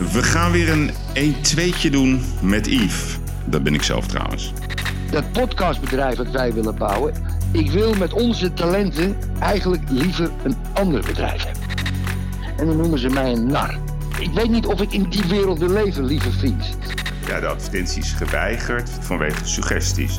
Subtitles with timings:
[0.00, 3.18] We gaan weer een 1-2'tje doen met Yves.
[3.44, 4.52] Dat ben ik zelf trouwens.
[5.10, 7.14] Dat podcastbedrijf dat wij willen bouwen.
[7.52, 11.62] Ik wil met onze talenten eigenlijk liever een ander bedrijf hebben.
[12.56, 13.78] En dan noemen ze mij een nar.
[14.18, 16.76] Ik weet niet of ik in die wereld wil leven, lieve vriend.
[17.26, 20.18] Ja, de advertentie is geweigerd vanwege suggesties.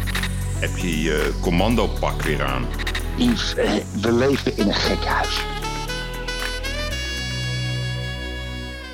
[0.60, 2.66] Heb je je commandopak weer aan?
[3.18, 3.72] Yves, eh,
[4.02, 5.42] we leven in een gek huis.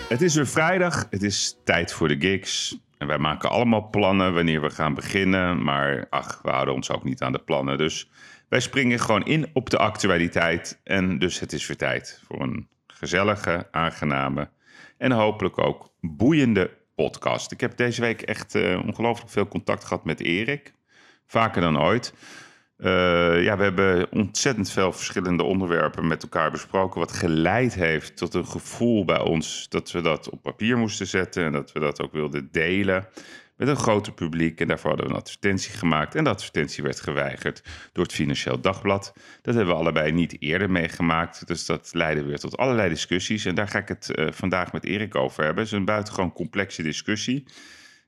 [0.10, 2.79] Het is weer vrijdag, het is tijd voor de gigs.
[2.98, 5.64] En wij maken allemaal plannen wanneer we gaan beginnen.
[5.64, 7.78] Maar ach, we houden ons ook niet aan de plannen.
[7.78, 8.10] Dus
[8.50, 10.82] wij springen gewoon in op de actualiteit.
[10.84, 14.50] En dus het is weer tijd voor een gezellige, aangename
[14.98, 17.51] en hopelijk ook boeiende podcast.
[17.51, 20.74] Ik heb deze week echt uh, ongelooflijk veel contact gehad met Erik.
[21.26, 22.14] Vaker dan ooit.
[22.77, 27.00] Uh, ja, we hebben ontzettend veel verschillende onderwerpen met elkaar besproken.
[27.00, 31.45] Wat geleid heeft tot een gevoel bij ons dat we dat op papier moesten zetten.
[31.45, 33.08] En dat we dat ook wilden delen
[33.56, 34.59] met een groter publiek.
[34.59, 36.16] En daarvoor hadden we een advertentie gemaakt.
[36.16, 37.61] En de advertentie werd geweigerd
[37.94, 39.14] door het Financieel Dagblad.
[39.41, 41.47] Dat hebben we allebei niet eerder meegemaakt.
[41.47, 43.45] Dus dat leidde weer tot allerlei discussies.
[43.45, 45.64] En daar ga ik het uh, vandaag met Erik over hebben.
[45.64, 47.45] Het is een buitengewoon complexe discussie.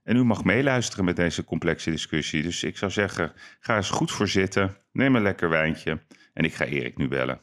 [0.09, 2.41] En u mag meeluisteren met deze complexe discussie.
[2.41, 4.77] Dus ik zou zeggen, ga eens goed voor zitten.
[4.91, 5.99] Neem een lekker wijntje.
[6.33, 7.39] En ik ga Erik nu bellen.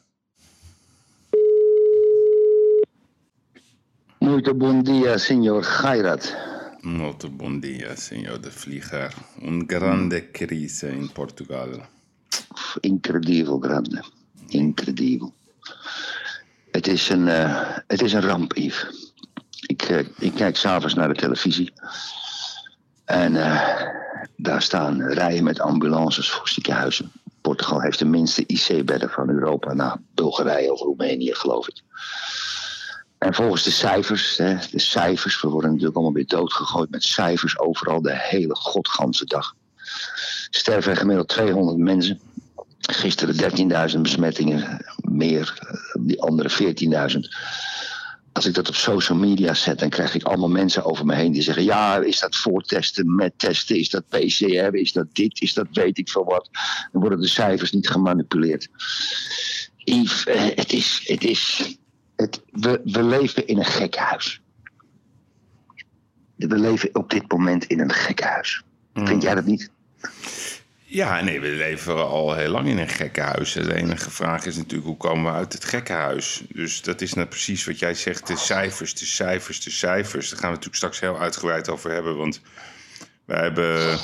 [4.18, 6.36] Muito bom dia, senor Gairat.
[6.80, 9.14] Muito bom dia, senor de Vlieger.
[9.42, 11.68] Un grande crise in Portugal.
[12.80, 14.04] Incredible, grande.
[14.46, 15.30] Incredible.
[16.70, 19.12] Het is een, uh, het is een ramp, Yves.
[19.66, 21.72] Ik, uh, ik kijk s'avonds naar de televisie.
[23.06, 23.80] En uh,
[24.36, 27.12] daar staan rijen met ambulances voor ziekenhuizen.
[27.40, 31.82] Portugal heeft de minste IC-bedden van Europa na Bulgarije of Roemenië, geloof ik.
[33.18, 37.58] En volgens de cijfers, hè, de cijfers, we worden natuurlijk allemaal weer doodgegooid met cijfers
[37.58, 39.54] overal de hele godganse dag.
[40.50, 42.20] Sterven gemiddeld 200 mensen.
[42.80, 45.58] Gisteren 13.000 besmettingen, meer,
[46.00, 46.74] die andere
[47.12, 47.18] 14.000
[48.36, 51.32] als ik dat op social media zet, dan krijg ik allemaal mensen over me heen
[51.32, 55.54] die zeggen: Ja, is dat voortesten, met testen, is dat PCR, is dat dit, is
[55.54, 56.48] dat weet ik veel wat.
[56.92, 58.68] Dan worden de cijfers niet gemanipuleerd.
[59.76, 61.00] Yves, het is.
[61.04, 61.76] Het is
[62.16, 64.40] het, we, we leven in een gek huis.
[66.36, 68.62] We leven op dit moment in een gek huis.
[68.92, 69.06] Mm.
[69.06, 69.70] Vind jij dat niet?
[70.96, 73.52] Ja, nee, we leven al heel lang in een gekkenhuis.
[73.52, 76.42] De enige vraag is natuurlijk hoe komen we uit het gekkenhuis.
[76.48, 80.28] Dus dat is nou precies wat jij zegt, de cijfers, de cijfers, de cijfers.
[80.28, 82.16] Daar gaan we natuurlijk straks heel uitgebreid over hebben.
[82.16, 82.40] Want
[83.24, 83.98] wij hebben,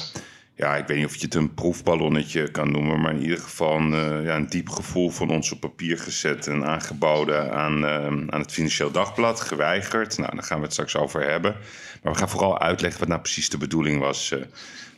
[0.54, 3.00] ja, ik weet niet of je het een proefballonnetje kan noemen...
[3.00, 6.46] maar in ieder geval een, uh, ja, een diep gevoel van ons op papier gezet...
[6.46, 10.18] en aangeboden aan, uh, aan het Financieel Dagblad, geweigerd.
[10.18, 11.56] Nou, daar gaan we het straks over hebben.
[12.02, 14.30] Maar we gaan vooral uitleggen wat nou precies de bedoeling was...
[14.30, 14.42] Uh,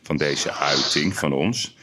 [0.05, 1.74] van deze uiting van ons.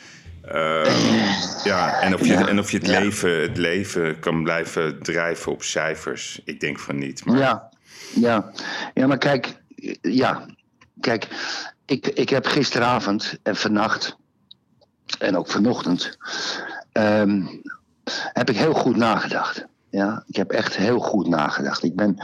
[0.55, 2.49] Uh, ja, en of je, ja.
[2.49, 3.01] en of je het, ja.
[3.01, 6.41] leven, het leven kan blijven drijven op cijfers.
[6.45, 7.25] Ik denk van niet.
[7.25, 7.39] Maar...
[7.39, 7.71] Ja,
[8.15, 8.51] ja.
[8.95, 9.57] ja, maar kijk,
[10.01, 10.47] ja,
[11.01, 11.29] kijk,
[11.87, 14.17] ik, ik heb gisteravond en vannacht
[15.19, 16.19] en ook vanochtend
[16.93, 17.62] um,
[18.33, 19.67] heb ik heel goed nagedacht.
[19.91, 21.83] Ja, ik heb echt heel goed nagedacht.
[21.83, 22.17] Ik ben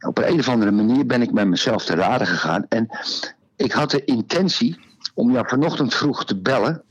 [0.00, 2.66] op een, een of andere manier ben ik met mezelf te raden gegaan.
[2.68, 2.88] En
[3.56, 4.80] ik had de intentie
[5.16, 6.82] om jou vanochtend vroeg te bellen.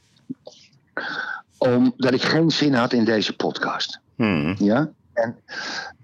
[1.58, 4.00] Omdat ik geen zin had in deze podcast.
[4.16, 4.56] Hmm.
[4.58, 4.90] Ja?
[5.14, 5.36] En,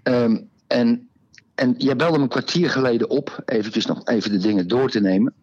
[0.02, 1.08] um, en,
[1.54, 3.42] en jij belde me een kwartier geleden op.
[3.44, 5.34] Eventjes nog even de dingen door te nemen.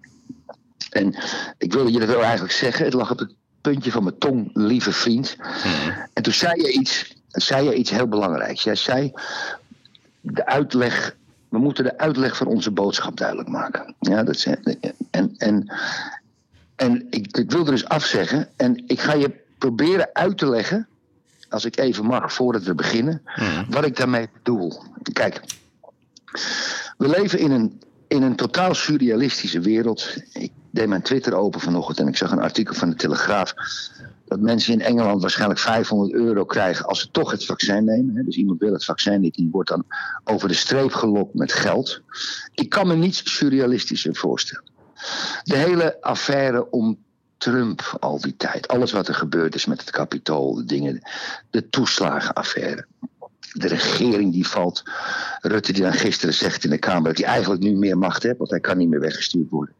[0.89, 1.15] En
[1.57, 2.85] ik wilde je dat wel eigenlijk zeggen.
[2.85, 5.35] Het lag op het puntje van mijn tong, lieve vriend.
[5.39, 6.07] Hmm.
[6.13, 8.63] En toen zei je iets, zei je iets heel belangrijks.
[8.63, 9.11] Jij zei
[10.21, 11.17] de uitleg
[11.49, 13.95] we moeten de uitleg van onze boodschap duidelijk maken.
[13.99, 14.77] Ja, dat zijn,
[15.11, 15.73] en en,
[16.79, 18.47] en ik, ik wil er dus afzeggen.
[18.55, 20.87] En ik ga je proberen uit te leggen,
[21.49, 23.65] als ik even mag, voordat we beginnen, mm.
[23.69, 24.83] wat ik daarmee bedoel.
[25.13, 25.41] Kijk,
[26.97, 30.15] we leven in een, in een totaal surrealistische wereld.
[30.33, 33.53] Ik deed mijn Twitter open vanochtend en ik zag een artikel van de Telegraaf
[34.25, 38.25] dat mensen in Engeland waarschijnlijk 500 euro krijgen als ze toch het vaccin nemen.
[38.25, 39.85] Dus iemand wil het vaccin niet, die wordt dan
[40.23, 42.01] over de streep gelokt met geld.
[42.53, 44.77] Ik kan me niets surrealistischer voorstellen.
[45.43, 46.97] De hele affaire om
[47.37, 51.01] Trump al die tijd, alles wat er gebeurd is met het kapitool, de dingen,
[51.49, 52.85] de toeslagenaffaire.
[53.53, 54.83] De regering die valt.
[55.41, 58.37] Rutte die dan gisteren zegt in de Kamer dat hij eigenlijk nu meer macht heeft,
[58.37, 59.75] want hij kan niet meer weggestuurd worden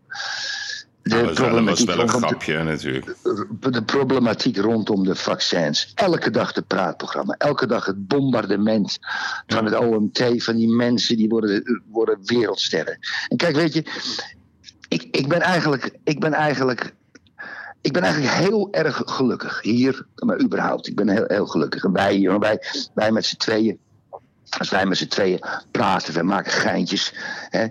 [1.10, 3.16] de nou, problematiek dat was wel een grapje de, natuurlijk.
[3.60, 5.92] De problematiek rondom de vaccins.
[5.95, 7.36] Elke dag de praatprogramma.
[7.38, 8.98] Elke dag het bombardement
[9.48, 10.44] van het OMT.
[10.44, 13.00] Van die mensen die worden, worden wereldsterren.
[13.27, 13.83] En kijk, weet je.
[14.89, 15.97] Ik, ik ben eigenlijk.
[16.03, 16.94] Ik ben eigenlijk
[17.81, 20.88] ik ben eigenlijk heel erg gelukkig hier, maar überhaupt.
[20.88, 21.83] Ik ben heel, heel gelukkig.
[21.83, 22.63] En wij, jongen, wij,
[22.94, 23.77] wij met z'n tweeën,
[24.57, 25.39] als wij met z'n tweeën
[25.71, 27.13] praten, we maken geintjes.
[27.50, 27.68] Hè.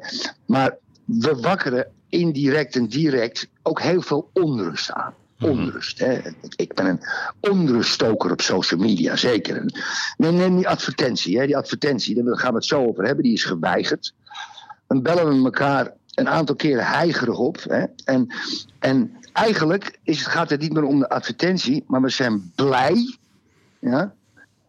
[0.47, 5.15] Maar we wakkeren indirect en direct ook heel veel onrust aan.
[5.39, 5.51] Mhm.
[5.51, 5.99] Onrust.
[5.99, 6.21] Hè.
[6.57, 7.01] Ik ben een
[7.41, 9.63] onruststoker op social media, zeker.
[10.17, 11.39] Neem, neem die advertentie.
[11.39, 11.47] Hè.
[11.47, 14.15] Die advertentie, daar gaan we het zo over hebben, die is geweigerd.
[14.87, 17.63] Dan bellen we elkaar een aantal keren heigerig op.
[17.63, 17.85] Hè.
[18.05, 18.29] En,
[18.79, 23.17] en eigenlijk is, gaat het niet meer om de advertentie, maar we zijn blij.
[23.79, 24.15] Ja,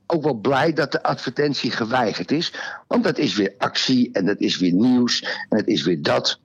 [0.06, 2.54] ook wel blij dat de advertentie geweigerd is.
[2.88, 6.40] Want dat is weer actie en dat is weer nieuws en het is weer dat.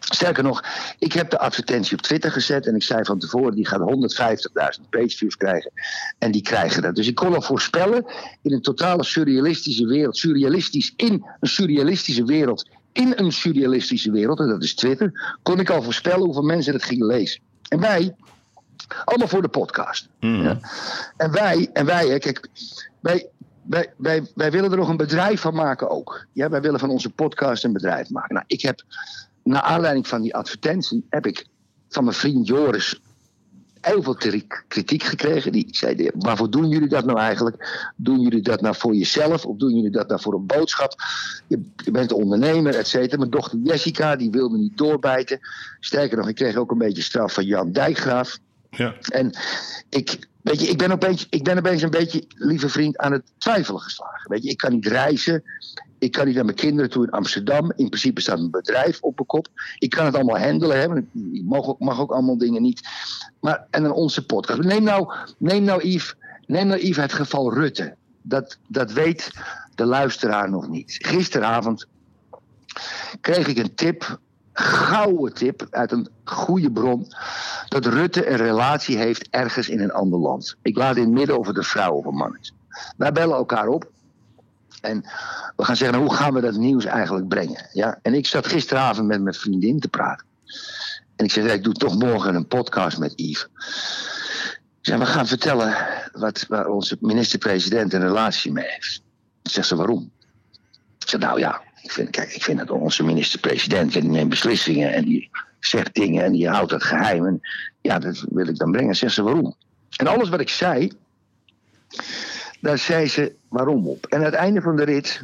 [0.00, 0.64] Sterker nog,
[0.98, 3.80] ik heb de advertentie op Twitter gezet en ik zei van tevoren, die gaat
[4.80, 5.70] 150.000 pageviews krijgen.
[6.18, 6.94] En die krijgen dat.
[6.94, 8.04] Dus ik kon al voorspellen,
[8.42, 12.68] in een totale surrealistische wereld, surrealistisch in een surrealistische wereld,
[12.98, 16.84] in een surrealistische wereld, en dat is Twitter, kon ik al voorspellen hoeveel mensen het
[16.84, 17.40] gingen lezen.
[17.68, 18.14] En wij,
[19.04, 20.08] allemaal voor de podcast.
[20.20, 20.42] Hmm.
[20.42, 20.58] Ja.
[21.16, 22.48] En wij, en wij, kijk,
[23.00, 23.28] wij,
[23.62, 26.26] wij, wij, wij willen er nog een bedrijf van maken ook.
[26.32, 28.34] Ja, wij willen van onze podcast een bedrijf maken.
[28.34, 28.82] Nou, ik heb,
[29.42, 31.46] naar aanleiding van die advertentie, heb ik
[31.88, 33.00] van mijn vriend Joris
[33.88, 34.16] heel veel
[34.68, 35.52] kritiek gekregen.
[35.52, 37.90] Die zei, waarvoor doen jullie dat nou eigenlijk?
[37.96, 39.44] Doen jullie dat nou voor jezelf?
[39.44, 40.94] Of doen jullie dat nou voor een boodschap?
[41.46, 43.18] Je, je bent ondernemer, et cetera.
[43.18, 45.38] Mijn dochter Jessica, die wilde niet doorbijten.
[45.80, 48.38] Sterker nog, ik kreeg ook een beetje straf van Jan Dijkgraaf.
[48.70, 48.94] Ja.
[49.08, 49.36] En
[49.88, 50.18] ik,
[50.48, 53.80] weet je, ik ben, opeens, ik ben opeens een beetje, lieve vriend, aan het twijfelen
[53.80, 54.30] geslagen.
[54.30, 55.42] Weet je, ik kan niet reizen.
[55.98, 57.72] Ik kan niet naar mijn kinderen toe in Amsterdam.
[57.76, 59.48] In principe staat mijn bedrijf op mijn kop.
[59.78, 60.78] Ik kan het allemaal handelen.
[60.78, 60.96] Hè.
[61.32, 62.88] Ik mag ook, mag ook allemaal dingen niet.
[63.40, 64.62] Maar, en dan onze podcast.
[64.62, 66.14] Neem nou, neem nou, Yves,
[66.46, 67.94] neem nou Yves het geval Rutte.
[68.22, 69.30] Dat, dat weet
[69.74, 70.98] de luisteraar nog niet.
[71.00, 71.86] Gisteravond
[73.20, 74.18] kreeg ik een tip
[74.58, 77.12] gouden tip uit een goede bron.
[77.68, 80.56] Dat Rutte een relatie heeft ergens in een ander land.
[80.62, 82.52] Ik laat in het midden of het een vrouw of een man is.
[82.96, 83.90] Wij bellen elkaar op.
[84.80, 85.00] En
[85.56, 87.66] we gaan zeggen, hoe gaan we dat nieuws eigenlijk brengen?
[87.72, 87.98] Ja?
[88.02, 90.26] En ik zat gisteravond met mijn vriendin te praten.
[91.16, 93.48] En ik zei, ik doe toch morgen een podcast met Yves.
[94.80, 95.76] Ik zei, we gaan vertellen
[96.12, 99.02] wat, waar onze minister-president een relatie mee heeft.
[99.42, 100.10] Zegt ze, waarom?
[100.98, 104.92] Ik zei, nou ja, ik vind, kijk, ik vind dat onze minister-president, die neemt beslissingen
[104.92, 105.30] en die
[105.60, 107.26] zegt dingen en die houdt het geheim.
[107.26, 107.40] En
[107.80, 108.96] ja, dat wil ik dan brengen.
[108.96, 109.54] Zegt ze waarom?
[109.96, 110.92] En alles wat ik zei,
[112.60, 114.06] daar zei ze waarom op.
[114.06, 115.22] En aan het einde van de rit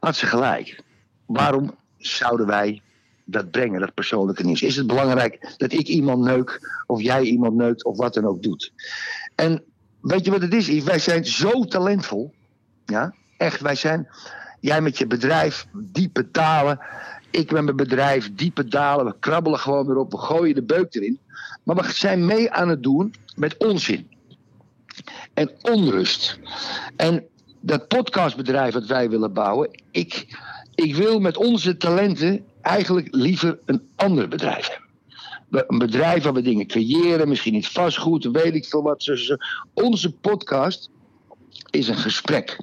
[0.00, 0.82] had ze gelijk.
[1.26, 2.82] Waarom zouden wij
[3.24, 4.62] dat brengen, dat persoonlijke nieuws?
[4.62, 8.42] Is het belangrijk dat ik iemand neuk, of jij iemand neukt, of wat dan ook
[8.42, 8.72] doet?
[9.34, 9.62] En
[10.00, 10.82] weet je wat het is?
[10.84, 12.34] Wij zijn zo talentvol.
[12.84, 13.60] Ja, echt.
[13.60, 14.08] Wij zijn
[14.60, 16.80] Jij met je bedrijf diepe dalen.
[17.30, 19.04] Ik met mijn bedrijf diepe dalen.
[19.04, 20.10] We krabbelen gewoon weer op.
[20.10, 21.18] We gooien de beuk erin.
[21.62, 24.08] Maar we zijn mee aan het doen met onzin.
[25.34, 26.38] En onrust.
[26.96, 27.26] En
[27.60, 29.82] dat podcastbedrijf dat wij willen bouwen.
[29.90, 30.38] Ik,
[30.74, 34.86] ik wil met onze talenten eigenlijk liever een ander bedrijf hebben.
[35.68, 39.38] Een bedrijf waar we dingen creëren, misschien iets vastgoed, weet ik veel wat.
[39.74, 40.90] Onze podcast
[41.70, 42.56] is een gesprek.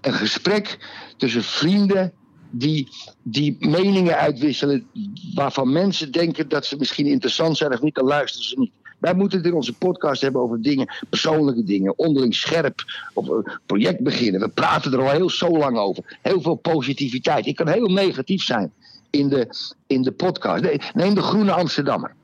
[0.00, 0.78] Een gesprek
[1.16, 2.12] tussen vrienden
[2.50, 2.88] die,
[3.22, 4.86] die meningen uitwisselen
[5.34, 8.72] waarvan mensen denken dat ze misschien interessant zijn of niet, dan luisteren ze niet.
[8.98, 13.50] Wij moeten het in onze podcast hebben over dingen, persoonlijke dingen, onderling scherp, of een
[13.66, 14.40] project beginnen.
[14.40, 16.18] We praten er al heel zo lang over.
[16.22, 17.46] Heel veel positiviteit.
[17.46, 18.72] Ik kan heel negatief zijn
[19.10, 19.48] in de,
[19.86, 20.64] in de podcast.
[20.94, 22.14] Neem de Groene Amsterdammer.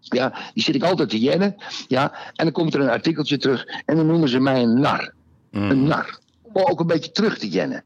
[0.00, 1.56] Ja, die zit ik altijd te jennen.
[1.88, 5.12] Ja, en dan komt er een artikeltje terug en dan noemen ze mij een nar.
[5.54, 5.70] Mm.
[5.70, 6.18] Een nar.
[6.42, 7.84] Om ook een beetje terug te jennen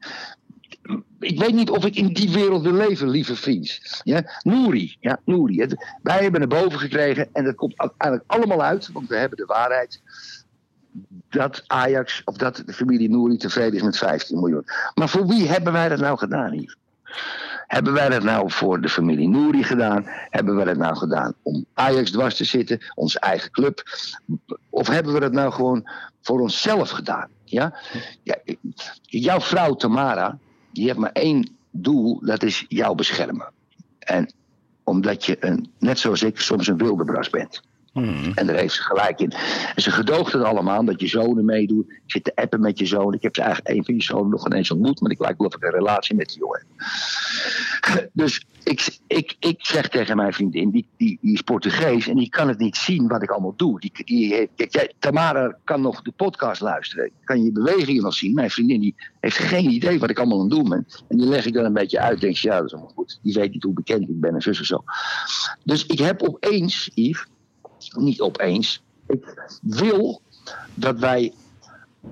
[1.21, 3.81] ik weet niet of ik in die wereld wil leven, lieve vriend.
[4.03, 4.41] Ja?
[4.43, 5.67] Nouri, ja, Nouri.
[6.03, 9.45] wij hebben naar boven gekregen en dat komt eigenlijk allemaal uit, want we hebben de
[9.47, 10.03] waarheid.
[11.29, 14.65] Dat Ajax, of dat de familie Nouri tevreden is met 15 miljoen.
[14.95, 16.77] Maar voor wie hebben wij dat nou gedaan hier?
[17.67, 20.03] Hebben wij dat nou voor de familie Nouri gedaan?
[20.07, 23.83] Hebben we dat nou gedaan om Ajax dwars te zitten, onze eigen club?
[24.71, 25.89] Of hebben we dat nou gewoon
[26.23, 27.29] voor onszelf gedaan?
[27.51, 27.75] Ja?
[28.23, 28.37] ja
[29.03, 30.39] jouw vrouw Tamara,
[30.73, 33.53] die heeft maar één doel, dat is jou beschermen.
[33.99, 34.33] En
[34.85, 37.63] omdat je, een, net zoals ik, soms een wildebras bent.
[37.93, 38.33] Hmm.
[38.35, 39.33] En daar heeft ze gelijk in.
[39.75, 41.91] En ze gedoogt het allemaal dat je zonen meedoet.
[41.91, 43.15] Ik zit te appen met je zoon.
[43.15, 45.01] Ik heb ze eigenlijk een van je zonen nog ineens ontmoet.
[45.01, 46.67] Maar ik lijkt wel of ik een relatie met die jongen
[48.13, 52.49] Dus ik, ik, ik zeg tegen mijn vriendin, die, die, is Portugees en die kan
[52.49, 53.81] het niet zien wat ik allemaal doe.
[53.81, 58.35] Die, die heeft, Tamara kan nog de podcast luisteren, kan je bewegingen wel zien.
[58.35, 60.87] Mijn vriendin die heeft geen idee wat ik allemaal aan het doen ben.
[61.09, 63.19] En die leg ik dan een beetje uit, denk je, ja, dat is allemaal goed.
[63.23, 64.85] Die weet niet hoe bekend ik ben en zus en zo.
[65.65, 67.27] Dus ik heb opeens, Yves,
[68.01, 70.23] niet opeens, ik wil
[70.75, 71.33] dat wij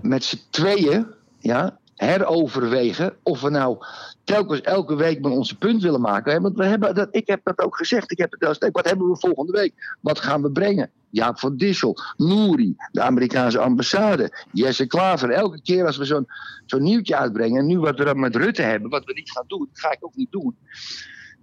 [0.01, 1.07] met z'n tweeën
[1.39, 3.79] ja, heroverwegen of we nou
[4.25, 6.43] telkens elke week met onze punt willen maken.
[6.43, 8.11] Want we hebben dat, ik heb dat ook gezegd.
[8.11, 9.97] Ik heb het al Wat hebben we volgende week?
[10.01, 10.91] Wat gaan we brengen?
[11.11, 15.31] Jaap van Dissel, Nouri, de Amerikaanse ambassade, Jesse Klaver.
[15.31, 16.27] Elke keer als we zo'n
[16.67, 19.45] zo'n nieuwtje uitbrengen, en nu wat we dan met Rutte hebben, wat we niet gaan
[19.47, 20.57] doen, ga ik ook niet doen.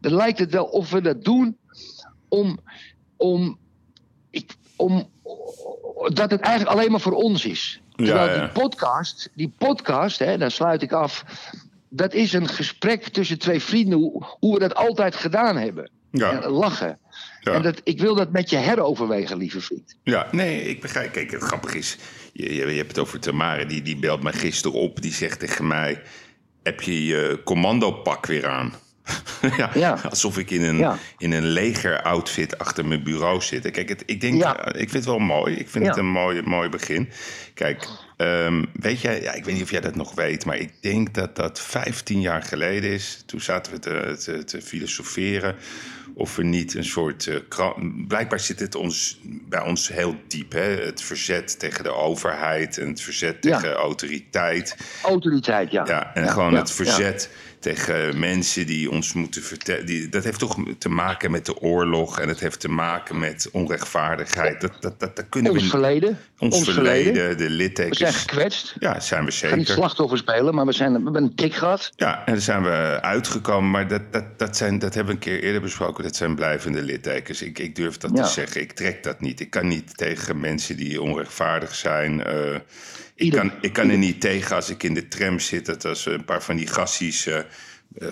[0.01, 1.57] Dan lijkt het wel of we dat doen
[2.27, 2.59] om,
[3.17, 3.57] om,
[4.33, 5.09] ik, om
[6.13, 7.81] dat het eigenlijk alleen maar voor ons is.
[7.95, 8.39] Terwijl Ja, ja.
[8.39, 11.25] die podcast, die podcast, hè, daar sluit ik af.
[11.89, 15.89] Dat is een gesprek tussen twee vrienden, hoe, hoe we dat altijd gedaan hebben.
[16.11, 16.41] Ja.
[16.41, 16.99] En lachen.
[17.39, 17.51] Ja.
[17.51, 19.95] En dat, ik wil dat met je heroverwegen, lieve vriend.
[20.03, 21.11] Ja, nee, ik begrijp.
[21.11, 21.97] Kijk, het grappige is,
[22.33, 25.01] je, je, je hebt het over Tamara, die, die belt mij gisteren op.
[25.01, 26.01] Die zegt tegen mij,
[26.63, 28.73] heb je je commandopak weer aan?
[29.57, 30.00] ja, Ja.
[30.10, 30.98] Alsof ik in een, Ja.
[31.17, 33.72] in een leger-outfit achter mijn bureau zit.
[33.72, 34.57] Kijk, het, ik denk, Ja.
[34.65, 35.55] eh, ik vind het wel mooi.
[35.55, 37.10] Ik vind het een mooi, mooi begin.
[37.53, 40.72] Kijk, ehm, weet jij, ja, ik weet niet of jij dat nog weet, maar ik
[40.81, 43.24] denk dat dat 15 jaar geleden is.
[43.25, 45.55] Toen zaten we te, te, te filosoferen
[46.15, 47.29] of we niet een soort.
[47.48, 47.75] kra-
[48.07, 50.51] blijkbaar zit het ons, bij ons heel diep.
[50.51, 50.62] Hè?
[50.86, 54.77] Het verzet tegen de overheid en het verzet tegen autoriteit.
[55.03, 55.86] Autoriteit, ja.
[55.88, 57.29] Ja, en gewoon het verzet
[57.63, 59.86] tegen mensen die ons moeten vertellen.
[59.86, 63.50] Die, dat heeft toch te maken met de oorlog en het heeft te maken met
[63.51, 64.62] onrechtvaardigheid.
[64.62, 65.82] Dat, dat, dat, dat kunnen we Ons niet.
[65.82, 66.20] verleden.
[66.39, 68.15] Ons, verleden, de We zijn littekens.
[68.15, 68.75] gekwetst.
[68.79, 69.82] Ja, zijn we We gaan niet zeker.
[69.82, 71.91] slachtoffer spelen, maar we, zijn, we hebben een tik gehad.
[71.96, 73.72] Ja, en daar zijn we uitgekomen.
[73.72, 76.03] Maar dat, dat, dat, zijn, dat hebben we een keer eerder besproken.
[76.03, 77.41] Dat zijn blijvende littekens.
[77.41, 78.24] Ik, ik durf dat Ja.
[78.24, 78.62] te zeggen.
[78.62, 79.39] Ik trek dat niet.
[79.39, 82.24] Ik kan niet tegen mensen die onrechtvaardig zijn.
[82.24, 82.55] eh,
[83.25, 85.65] ik, kan, ik kan er niet tegen als ik in de tram zit.
[85.65, 87.44] Dat als een paar van die gassies eh, eh,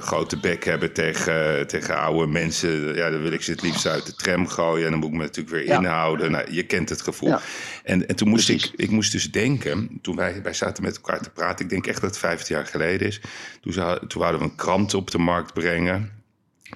[0.01, 2.95] grote bek hebben tegen, tegen oude mensen.
[2.95, 4.85] Ja, dan wil ik ze het liefst uit de tram gooien.
[4.85, 5.77] En dan moet ik me natuurlijk weer Ja.
[5.77, 6.31] inhouden.
[6.31, 7.29] Nou, je kent het gevoel.
[7.29, 7.41] Ja.
[7.83, 8.71] En, en toen moest Precies.
[8.71, 11.87] ik, ik moest dus denken, toen wij, wij zaten met elkaar te praten, ik denk
[11.87, 13.21] echt dat het 15 jaar geleden is.
[13.61, 16.19] Toen, zou, toen wouden we een krant op de markt brengen.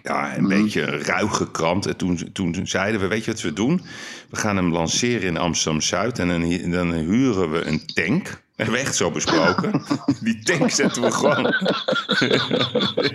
[0.04, 0.62] Ja, een Mhm.
[0.62, 1.86] beetje ruige krant.
[1.86, 3.82] En toen, toen zeiden we, weet je wat we doen?
[4.30, 8.44] We gaan hem lanceren in Amsterdam-Zuid en dan, hu- dan huren we een tank.
[8.56, 9.84] Hebben we echt zo besproken.
[10.24, 11.44] Die tank zetten we gewoon...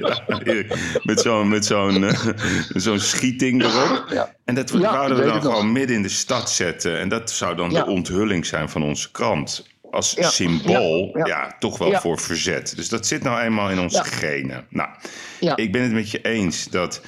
[0.00, 0.22] Ja,
[1.02, 2.28] met zo'n met zo'n eh,
[2.75, 4.04] zo'n schieting erop.
[4.10, 4.34] Ja.
[4.44, 5.42] En dat Ja, ik we dan nog.
[5.42, 6.99] gewoon midden in de stad zetten.
[6.99, 9.66] En dat zou dan de onthulling zijn van onze krant.
[9.90, 10.28] Als Ja.
[10.28, 12.73] symbool, ja, toch wel voor verzet.
[12.76, 14.66] Dus dat zit nou eenmaal in onze genen.
[14.68, 14.88] Nou,
[15.40, 15.56] Ja.
[15.56, 17.00] ik ben het met je eens dat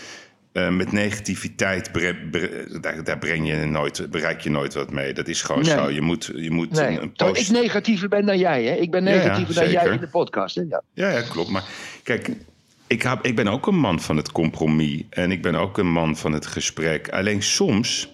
[0.53, 5.13] eh, met negativiteit bre- bre- daar, daar breng je nooit, bereik je nooit wat mee.
[5.13, 5.71] Dat is gewoon Nee.
[5.71, 5.91] zo.
[5.91, 7.41] Je moet, je moet Nee, een, een post...
[7.41, 8.75] ik negatiever ben dan jij, hè?
[8.75, 10.63] Ik ben negatiever dan jij in de podcast, hè?
[10.69, 10.83] Ja.
[10.95, 11.51] Ja, ja, klopt.
[11.51, 11.65] Maar
[12.03, 12.31] kijk,
[12.87, 15.03] ik, heb, ik ben ook een man van het compromis.
[15.11, 17.09] En ik ben ook een man van het gesprek.
[17.09, 18.13] Alleen soms,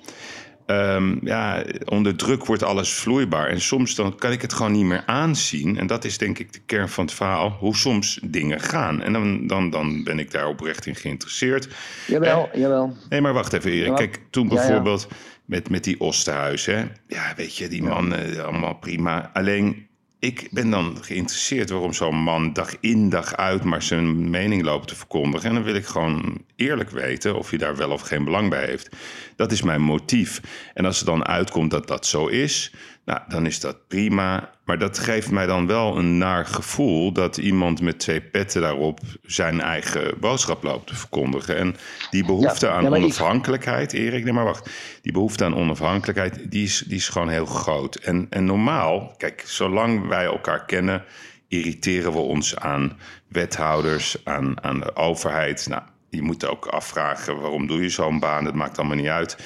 [0.69, 3.49] ehm, ja, onder druk wordt alles vloeibaar.
[3.49, 5.79] En soms dan kan ik het gewoon niet meer aanzien.
[5.79, 7.51] En dat is denk ik de kern van het verhaal.
[7.51, 9.03] Hoe soms dingen gaan.
[9.03, 11.69] En dan, dan, dan ben ik daar oprecht in geïnteresseerd.
[12.07, 12.97] Jawel, jawel.
[13.09, 13.95] Nee, maar wacht even, Erik.
[13.95, 14.61] Kijk, toen Ja, ja.
[14.61, 15.09] bijvoorbeeld
[15.45, 16.85] met, met die Osterhuis, hè.
[17.07, 19.31] Ja, weet je, die man, eh, allemaal prima.
[19.33, 19.88] Alleen,
[20.19, 23.65] ik ben dan geïnteresseerd waarom zo'n man dag in, dag uit...
[23.65, 25.49] maar zijn mening loopt te verkondigen.
[25.49, 28.65] En dan wil ik gewoon eerlijk weten of hij daar wel of geen belang bij
[28.65, 28.97] heeft.
[29.37, 30.41] Dat is mijn motief.
[30.75, 32.73] En als er dan uitkomt dat dat zo is...
[33.09, 34.51] Nou, dan is dat prima.
[34.65, 39.01] Maar dat geeft mij dan wel een naar gevoel dat iemand met twee petten daarop
[39.23, 41.57] zijn eigen boodschap loopt te verkondigen.
[41.57, 41.77] En
[42.11, 44.71] die behoefte Ja, aan ja, maar ik- onafhankelijkheid, Erik, nee maar wacht.
[45.03, 47.95] Die behoefte aan onafhankelijkheid, die is, die is gewoon heel groot.
[47.97, 51.05] En, en normaal, kijk, zolang wij elkaar kennen,
[51.49, 52.99] irriteren we ons aan
[53.29, 55.67] wethouders, aan, aan de overheid.
[55.69, 58.45] Nou, je moet ook afvragen, waarom doe je zo'n baan?
[58.45, 59.37] Dat maakt allemaal niet uit.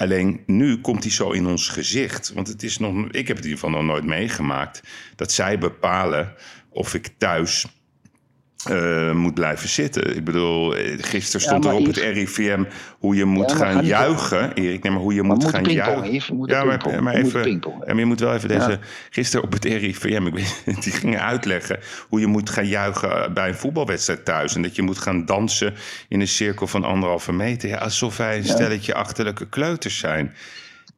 [0.00, 2.32] Alleen nu komt hij zo in ons gezicht.
[2.32, 4.82] Want het is nog, ik heb het in ieder geval nog nooit meegemaakt.
[5.16, 6.34] Dat zij bepalen
[6.68, 7.66] of ik thuis
[8.64, 10.16] eh, moet blijven zitten.
[10.16, 12.64] Ik bedoel, eh, gisteren Ja, stond er op het RIVM
[12.98, 14.52] hoe je moet Ja, gaan juichen.
[14.54, 15.92] Erik, nee, maar hoe je moet gaan juichen.
[16.46, 18.78] Ja, maar, even, ja, maar je moet wel even deze...
[19.10, 23.48] Gisteren op het RIVM, ik weet, die gingen uitleggen hoe je moet gaan juichen bij
[23.48, 24.54] een voetbalwedstrijd thuis.
[24.54, 25.74] En dat je moet gaan dansen
[26.08, 27.68] in een cirkel van anderhalve meter.
[27.68, 30.34] Ja, alsof wij een stelletje achterlijke kleuters zijn.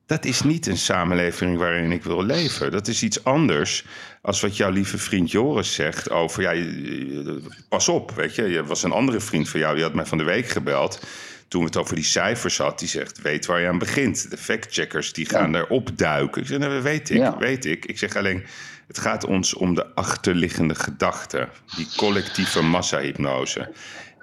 [0.06, 2.70] Dat is niet een samenleving waarin ik wil leven.
[2.70, 3.84] Dat is iets anders
[4.22, 6.42] als wat jouw lieve vriend Joris zegt over...
[6.42, 8.42] Ja, je- je- pas op, weet je.
[8.42, 11.00] Er was een andere vriend van jou, die had mij van de week gebeld...
[11.48, 13.22] toen het over die cijfers had, die zegt...
[13.22, 14.30] weet waar je aan begint.
[14.30, 16.40] De factcheckers die gaan erop duiken.
[16.42, 17.36] Ik zeg, nou, weet ik, Ja.
[17.38, 17.84] weet ik.
[17.86, 18.44] Ik zeg alleen,
[18.86, 21.48] het gaat ons om de achterliggende gedachte.
[21.76, 23.72] Die collectieve massahypnose.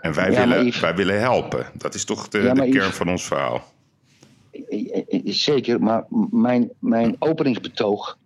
[0.02, 1.66] En wij, Ja, willen, wij willen helpen.
[1.74, 3.74] Dat is toch de, Yves- kern van ons verhaal.
[5.24, 8.18] Zeker, maar mijn, mijn openingsbetoog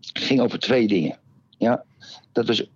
[0.00, 1.18] ging over twee dingen.
[1.58, 1.84] Ja,
[2.32, 2.68] dat was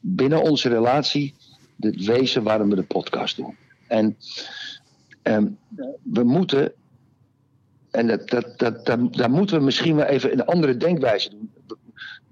[0.00, 1.34] binnen onze relatie
[1.80, 3.56] het wezen waarom we de podcast doen.
[3.86, 4.16] En
[5.22, 5.48] ehm,
[6.02, 6.72] we moeten,
[7.90, 11.50] en dat, dat, dat, dat, daar moeten we misschien wel even een andere denkwijze doen.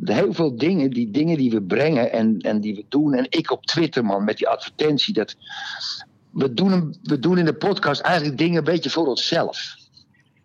[0.05, 3.15] Heel veel dingen, die dingen die we brengen en, en die we doen.
[3.15, 5.15] En ik op Twitter, man, met die advertentie.
[5.15, 5.37] Dat,
[6.31, 9.77] we, doen, we doen in de podcast eigenlijk dingen een beetje voor onszelf.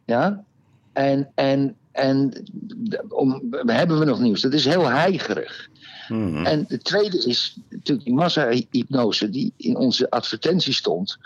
[0.06, 0.44] Ja?
[0.94, 2.34] En, en, en
[3.10, 4.42] om, hebben we nog nieuws?
[4.42, 5.70] Dat is heel heigerig.
[6.08, 6.46] Mhm.
[6.46, 11.18] En de tweede is natuurlijk die massa-hypnose die in onze advertentie stond.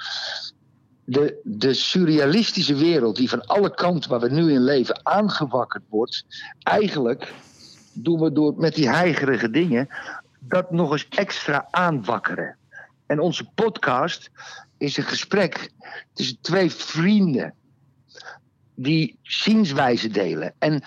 [1.03, 6.25] De, de surrealistische wereld die van alle kanten waar we nu in leven aangewakkerd wordt.
[6.63, 7.33] Eigenlijk
[7.93, 9.87] doen we door met die heigerige dingen
[10.39, 12.55] dat nog eens extra aanwakkeren.
[13.09, 14.31] En onze podcast
[14.77, 15.69] is een gesprek
[16.13, 17.53] tussen twee vrienden
[18.75, 20.53] die zienswijze delen.
[20.59, 20.83] En,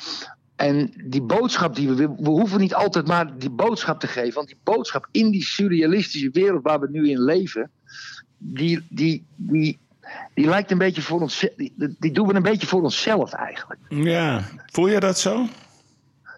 [0.57, 4.47] en die boodschap die we we hoeven niet altijd maar die boodschap te geven, want
[4.47, 7.71] die boodschap in die surrealistische wereld waar we nu in leven,
[8.39, 9.79] die, die, die,
[10.35, 13.81] die lijkt een beetje voor ons, die, die doen we een beetje voor onszelf eigenlijk.
[13.89, 15.47] Ja, voel je dat zo?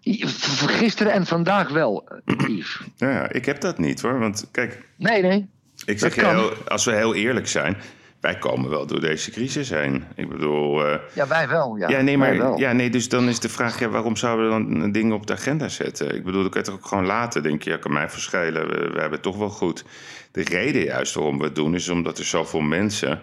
[0.00, 2.80] Gisteren en vandaag wel, Yves.
[2.96, 4.18] Ja, ik heb dat niet hoor.
[4.18, 5.52] Want kijk, Nee, nee.
[5.86, 7.76] Ik zeg je heel, als we heel eerlijk zijn,
[8.20, 10.04] wij komen wel door deze crisis heen.
[10.14, 11.76] Ik bedoel, eh, Ja, wij wel.
[11.76, 12.58] Ja, ja, nee, maar wel.
[12.58, 15.32] ja, nee, dus dan is de vraag, ja, waarom zouden we dan dingen op de
[15.32, 16.14] agenda zetten?
[16.14, 17.42] Ik bedoel, dan kan je het ook gewoon laten.
[17.42, 18.68] Denk je, ja, kan mij verschillen.
[18.68, 19.84] We, we hebben het toch wel goed.
[20.32, 23.20] De reden juist waarom we het doen, is omdat er zoveel mensen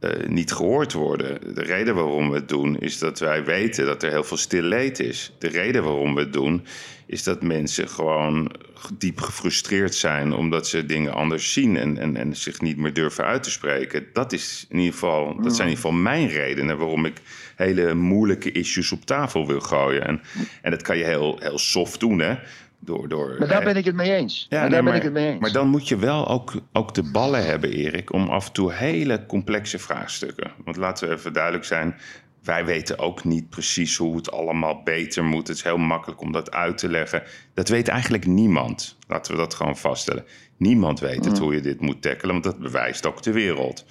[0.00, 1.54] eh, niet gehoord worden.
[1.54, 4.62] De reden waarom we het doen, is dat wij weten dat er heel veel stil
[4.62, 5.32] leed is.
[5.38, 6.64] De reden waarom we het doen,
[7.06, 8.52] is dat mensen gewoon
[8.98, 13.24] diep gefrustreerd zijn omdat ze dingen anders zien en, en, en zich niet meer durven
[13.24, 14.06] uit te spreken.
[14.12, 17.16] Dat, is in ieder geval, dat zijn in ieder geval mijn redenen waarom ik
[17.56, 20.06] hele moeilijke issues op tafel wil gooien.
[20.06, 20.20] En,
[20.62, 22.34] en dat kan je heel, heel soft doen, hè?
[22.80, 24.46] Door, door, Maar daar ben ik het mee eens.
[24.48, 25.40] ja, maar nee, daar ben maar, ik het mee eens.
[25.40, 28.72] maar dan moet je wel ook, ook de ballen hebben, Erik, om af en toe
[28.72, 30.50] hele complexe vraagstukken.
[30.64, 31.96] Want laten we even duidelijk zijn,
[32.42, 35.48] wij weten ook niet precies hoe het allemaal beter moet.
[35.48, 37.22] Het is heel makkelijk om dat uit te leggen.
[37.54, 38.96] Dat weet eigenlijk niemand.
[39.06, 40.24] Laten we dat gewoon vaststellen.
[40.56, 43.84] Niemand weet het hoe je dit moet tackelen, want dat bewijst ook de wereld.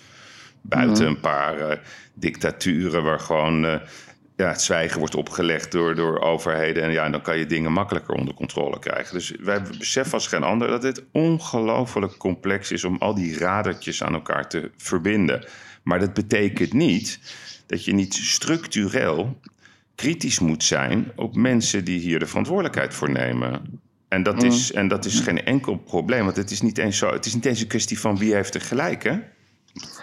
[0.62, 1.78] Buiten een paar eh,
[2.14, 3.76] dictaturen waar gewoon eh,
[4.38, 6.84] ja, het zwijgen wordt opgelegd door, door overheden.
[6.84, 9.14] En ja, dan kan je dingen makkelijker onder controle krijgen.
[9.14, 14.04] Dus wij beseffen als geen ander dat dit ongelooflijk complex is om al die radertjes
[14.04, 15.46] aan elkaar te verbinden.
[15.84, 17.20] Maar dat betekent niet
[17.66, 19.40] dat je niet structureel
[19.96, 23.82] kritisch moet zijn op mensen die hier de verantwoordelijkheid voor nemen.
[24.08, 27.12] En dat, is, en dat is geen enkel probleem, want het is niet eens zo.
[27.12, 29.20] Het is niet eens een kwestie van wie heeft er gelijk, hè?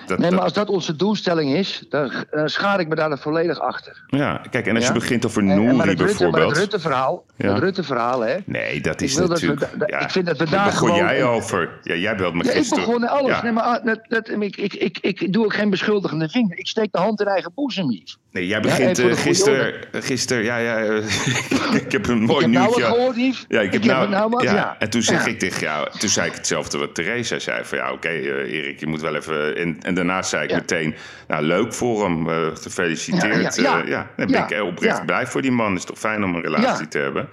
[0.06, 2.12] Dat, Nee, maar als dat onze doelstelling is, dan,
[2.44, 4.02] schaar ik me daar volledig achter.
[4.06, 4.92] Ja, kijk, en als Ja?
[4.92, 6.48] je begint over Nouri bijvoorbeeld.
[6.48, 7.52] het Rutte-verhaal, Ja.
[7.52, 8.37] het Rutte-verhaal, hè?
[8.46, 9.78] Nee, dat is Ik wil dat we natuurlijk...
[9.90, 11.70] da- ik vind dat we daar daar begon gewoon- jij over.
[11.82, 12.84] Ja, jij belt me Ja, ik gisteren.
[12.84, 13.30] begon alles.
[13.30, 13.42] Ja.
[13.42, 16.58] Nee, maar ah, dat, dat, ik, ik, ik, ik doe ook geen beschuldigende vinger.
[16.58, 18.18] Ik steek de hand in eigen boezem, Yves.
[18.30, 19.74] Nee, jij Ja, begint eh, gisteren...
[19.92, 20.76] Gisteren, ja, ja...
[20.78, 22.82] eh, ik heb een Ik mooi heb nou nieuwtje.
[22.82, 23.44] wat gehoord, Yves.
[23.48, 24.54] Ja, ik heb, nou, nou wat, ja.
[24.54, 24.76] ja.
[24.78, 25.30] En toen zeg Ja.
[25.30, 27.64] ik tegen jou, toen zei ik hetzelfde wat Theresa zei.
[27.64, 29.56] Van ja, oké, eh, Erik, je moet wel even.
[29.64, 30.57] En, en daarna zei ik Ja.
[30.57, 30.94] meteen,
[31.29, 33.55] nou leuk voor hem, eh, gefeliciteerd.
[33.57, 34.11] Ja, ja, ja.
[34.16, 35.74] Eh, ben ik oprecht blij voor die man.
[35.74, 37.29] is toch fijn om een relatie te hebben.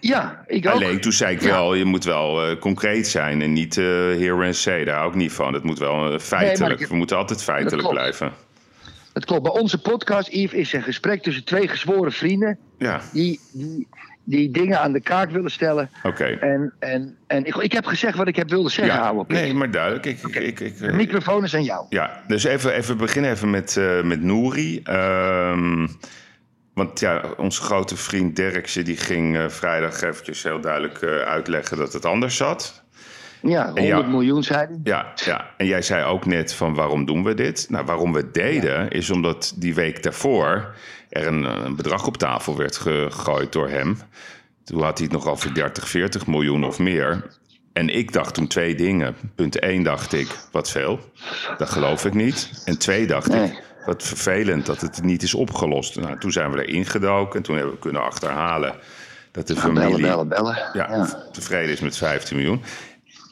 [0.00, 0.72] Ja, ik ook.
[0.72, 4.56] Alleen toen zei ik wel, je moet wel eh, concreet zijn en niet here and
[4.56, 4.84] say.
[4.84, 5.54] Daar hou ik niet van.
[5.54, 6.86] Het moet wel feitelijk.
[6.86, 8.32] We moeten altijd feitelijk blijven.
[9.12, 9.42] Dat klopt.
[9.42, 12.58] Bij onze podcast, Yves, is een gesprek tussen twee gezworen vrienden...
[12.78, 13.88] Ja, die, die,
[14.28, 15.90] die dingen aan de kaak willen stellen.
[16.02, 16.24] oké.
[16.24, 19.70] En, en, en ik, ik heb gezegd wat ik heb wilde zeggen, Ja, nee, maar
[19.70, 20.06] duidelijk.
[20.06, 21.86] Ik, ik, ik, ik, De microfoon is aan jou.
[21.88, 24.80] Ja, dus even, even beginnen even met, eh met Nouri.
[24.82, 25.86] Ehm,
[26.74, 31.76] want ja, onze grote vriend Derksen die ging eh, vrijdag eventjes heel duidelijk eh, uitleggen
[31.76, 32.82] dat het anders zat.
[33.42, 34.02] Ja, 100 ja.
[34.02, 34.80] miljoen, zei hij.
[34.84, 37.66] Ja, ja, en jij zei ook net van waarom doen we dit?
[37.70, 40.74] Nou, waarom we deden is omdat die week daarvoor
[41.08, 43.98] er een, een bedrag op tafel werd gegooid door hem.
[44.64, 47.36] Toen had hij het nog over 30, 40 miljoen of meer.
[47.72, 49.16] En ik dacht toen twee dingen.
[49.34, 51.00] Punt 1 dacht ik, wat veel.
[51.58, 52.62] Dat geloof ik niet.
[52.64, 53.44] En twee dacht Nee.
[53.50, 55.96] ik, wat vervelend dat het niet is opgelost.
[56.00, 58.74] Nou, toen zijn we erin gedoken en toen hebben we kunnen achterhalen
[59.32, 60.56] dat de familie Bellen, bellen, bellen.
[60.72, 61.28] ja, Ja.
[61.32, 62.62] tevreden is met 15 miljoen.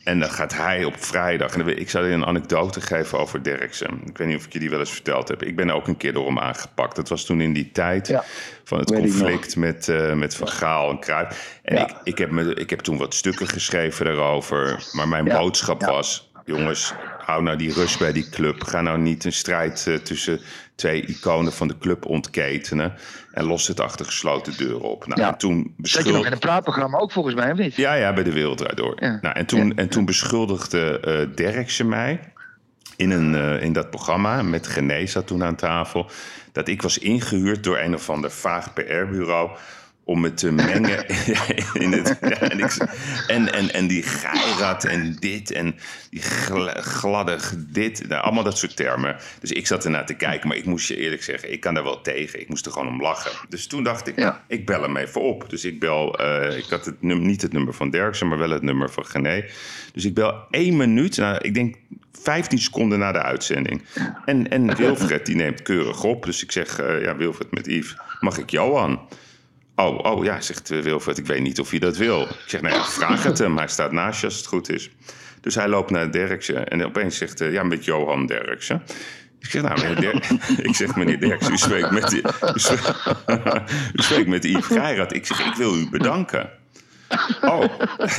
[0.06, 1.52] En dan gaat hij op vrijdag.
[1.52, 4.00] En dan ik zal je een anekdote geven over Derksen.
[4.04, 5.42] Ik weet niet of ik je die wel eens verteld heb.
[5.42, 6.96] Ik ben ook een keer door hem aangepakt.
[6.96, 8.24] Dat was toen in die tijd Ja,
[8.64, 11.58] van het conflict met, eh, met Van Gaal en Cruijff.
[11.62, 11.88] En Ja.
[11.88, 14.84] ik, ik, heb me, ik heb toen wat stukken geschreven daarover.
[14.92, 16.30] Maar mijn Ja, boodschap was...
[16.44, 18.62] Jongens, hou nou die rust bij die club.
[18.62, 20.40] Ga nou niet een strijd eh, tussen
[20.76, 22.94] twee iconen van de club ontketenen.
[23.32, 25.06] En los het achter gesloten deuren op.
[25.06, 25.28] Nou, Ja.
[25.28, 26.26] en toen Zat je nog beschuldigde...
[26.26, 27.74] in een praatprogramma ook volgens mij, of niet?
[27.76, 28.96] Ja, ja, bij de Wereld Draait Door.
[29.00, 29.18] Ja.
[29.20, 29.72] Nou, en, toen, Ja.
[29.74, 32.20] en toen beschuldigde eh Derksen mij
[32.96, 36.10] in, een, eh, in dat programma, met Gené zat toen aan tafel,
[36.52, 39.50] dat ik was ingehuurd door een of ander vaag PR-bureau
[40.08, 41.06] om me te mengen
[41.84, 42.18] in het...
[42.20, 42.76] Ja, en, ik,
[43.26, 45.74] en, en, en die geirat en dit en
[46.10, 48.08] die gl- gladdig dit.
[48.08, 49.16] Nou, allemaal dat soort termen.
[49.40, 51.82] Dus ik zat ernaar te kijken, maar ik moest je eerlijk zeggen, ik kan daar
[51.84, 52.40] wel tegen.
[52.40, 53.30] Ik moest er gewoon om lachen.
[53.48, 54.44] Dus toen dacht ik, Ja.
[54.48, 55.50] ik bel hem even op.
[55.50, 58.50] Dus ik bel, eh, ik had het num- niet het nummer van Derksen, maar wel
[58.50, 59.44] het nummer van Gené.
[59.92, 61.76] Dus ik bel één minuut, nou, ik denk
[62.22, 63.82] 15 seconden na de uitzending.
[64.24, 66.24] En, en Wilfred die neemt keurig op.
[66.24, 69.00] Dus ik zeg, eh, ja Wilfred met Yves, mag ik Johan?
[69.76, 72.22] Oh, oh ja, zegt eh, Wilfred, ik weet niet of hij dat wil.
[72.22, 73.56] Ik zeg, nou ja, vraag het hem.
[73.56, 74.90] Hij staat naast je als het goed is.
[75.40, 78.82] Dus hij loopt naar Derksen en opeens zegt hij, ja, met Johan Derksen.
[79.40, 80.24] Ik zeg, nou, meneer, Derk,
[80.68, 82.22] ik zeg, meneer Derksen, u spreekt met, u
[82.54, 82.92] spreekt,
[83.98, 85.14] u spreekt met Yves Geirat.
[85.14, 86.50] Ik zeg, ik wil u bedanken.
[87.40, 87.64] Oh.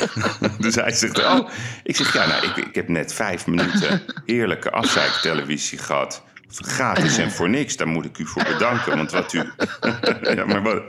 [0.60, 1.50] dus hij zegt, oh.
[1.84, 6.24] Ik zeg, ja, nou, ik, ik heb net vijf minuten heerlijke afzeiktelevisie gehad.
[6.52, 8.96] Gratis en voor niks, daar moet ik u voor bedanken.
[8.98, 9.38] Want wat u.
[10.36, 10.82] ja, maar wat.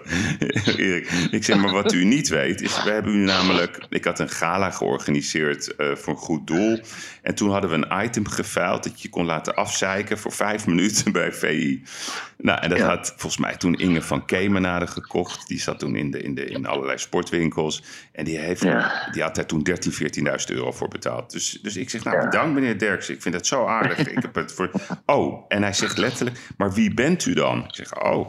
[0.77, 2.83] Erik, ik zeg, maar wat u niet weet, is.
[2.85, 3.79] We hebben u namelijk.
[3.89, 6.81] Ik had een gala georganiseerd eh, voor een goed doel.
[7.23, 11.13] En toen hadden we een item geveild dat je kon laten afzeiken voor vijf minuten
[11.13, 11.83] bij VI.
[12.37, 12.87] Nou, en dat Ja.
[12.87, 15.49] had volgens mij toen Inge van Kemenade gekocht.
[15.49, 17.83] Die zat toen in, de, in, de, in allerlei sportwinkels.
[18.13, 19.09] En die, heeft, Ja.
[19.13, 21.31] die had daar toen 13.000, 14.000 euro voor betaald.
[21.33, 23.15] Dus, dus ik zeg, nou bedankt meneer Derksen.
[23.15, 23.99] Ik vind het zo aardig.
[23.99, 24.71] ik heb het voor...
[25.07, 27.65] Oh, en hij zegt letterlijk, maar wie bent u dan?
[27.65, 28.29] Ik zeg, oh.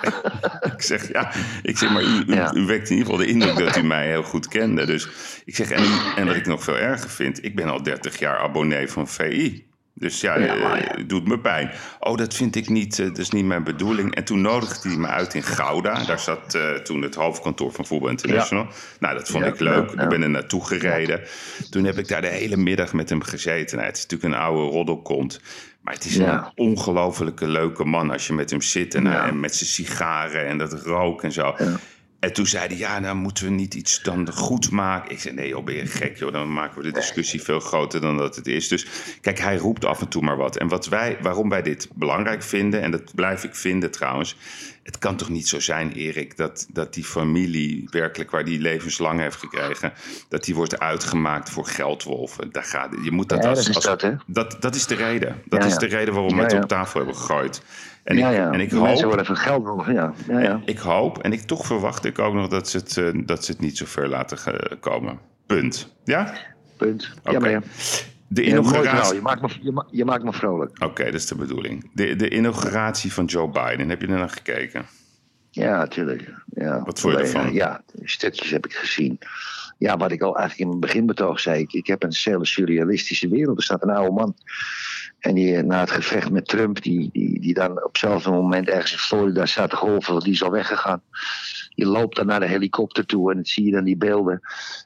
[0.74, 1.32] ik zeg, ja.
[1.62, 2.54] Ik zeg, maar u, u, Ja.
[2.54, 4.86] u wekt in ieder geval de indruk dat u mij heel goed kende.
[4.86, 5.08] Dus
[5.44, 5.84] ik zeg, en,
[6.16, 9.64] en wat ik nog veel erger vind, ik ben al 30 jaar abonnee van VI.
[9.98, 10.96] Dus ja, Ja, eh, ja.
[10.96, 11.70] het doet me pijn.
[12.00, 14.14] Oh, dat vind ik niet, eh, dat is niet mijn bedoeling.
[14.14, 16.04] En toen nodigde hij me uit in Gouda.
[16.04, 18.66] Daar zat eh, toen het hoofdkantoor van Voetbal International.
[19.00, 19.90] Nou, dat vond ik leuk.
[19.90, 21.20] Ik ben er naartoe gereden.
[21.70, 23.76] Toen heb ik daar de hele middag met hem gezeten.
[23.76, 25.40] Nou, het is natuurlijk een oude roddelkont.
[25.86, 26.52] Maar het is Ja.
[26.54, 28.94] een ongelofelijke leuke man als je met hem zit.
[28.94, 29.26] En, Ja.
[29.28, 31.54] en met zijn sigaren en dat rook en zo.
[31.58, 31.76] Ja.
[32.20, 35.10] En toen zei hij, ja, nou moeten we niet iets dan goed maken.
[35.10, 36.32] Ik zei, nee joh, ben je gek joh.
[36.32, 38.68] Dan maken we de discussie veel groter dan dat het is.
[38.68, 38.86] Dus
[39.20, 40.56] kijk, hij roept af en toe maar wat.
[40.56, 44.36] En wat wij, waarom wij dit belangrijk vinden, en dat blijf ik vinden trouwens.
[44.82, 49.20] Het kan toch niet zo zijn, Erik, dat, dat die familie werkelijk waar die levenslang
[49.20, 49.92] heeft gekregen,
[50.28, 52.52] dat die wordt uitgemaakt voor geldwolven.
[52.52, 54.94] Daar gaat, je moet dat Ja, als, dat is als- dat, dat, dat is de
[54.94, 55.42] reden.
[55.44, 55.78] Dat Ja, is ja.
[55.78, 57.62] de reden waarom we het op tafel hebben gegooid.
[58.06, 58.52] En ja, ik, ja.
[58.52, 60.12] en ik Die Mensen hoop worden van geld wolven, ja.
[60.28, 60.60] ja, ja.
[60.64, 63.50] ik hoop, en ik toch verwacht ik ook nog dat ze het, eh, dat ze
[63.50, 64.38] het niet zo ver laten
[64.80, 65.18] komen.
[65.46, 65.94] Punt.
[66.04, 66.32] Ja?
[66.76, 67.12] Punt.
[67.18, 67.30] Oké.
[67.32, 67.62] Ja, maar ja.
[68.28, 69.14] De inauguratie.
[69.14, 70.84] Je maakt me, je, ma- je maakt me vrolijk.
[70.84, 71.90] Oké, dat is de bedoeling.
[71.94, 74.86] De, de inauguratie van Joe Biden, heb je er naar gekeken?
[75.50, 76.32] Ja, natuurlijk.
[76.46, 76.82] Ja.
[76.84, 77.52] Wat vond je ervan?
[77.52, 79.18] Ja, stukjes heb ik gezien.
[79.78, 81.60] Ja, wat ik al eigenlijk in mijn beginbetoog zei.
[81.60, 83.56] Ik, ik heb een hele surrealistische wereld.
[83.56, 84.34] Er staat een oude man.
[85.18, 88.92] En die na het gevecht met Trump, die, die, die dan op hetzelfde moment ergens
[88.92, 91.02] in Florida staat te golven, die is al weggegaan.
[91.68, 94.40] Je loopt dan naar de helikopter toe en dan zie je dan die beelden.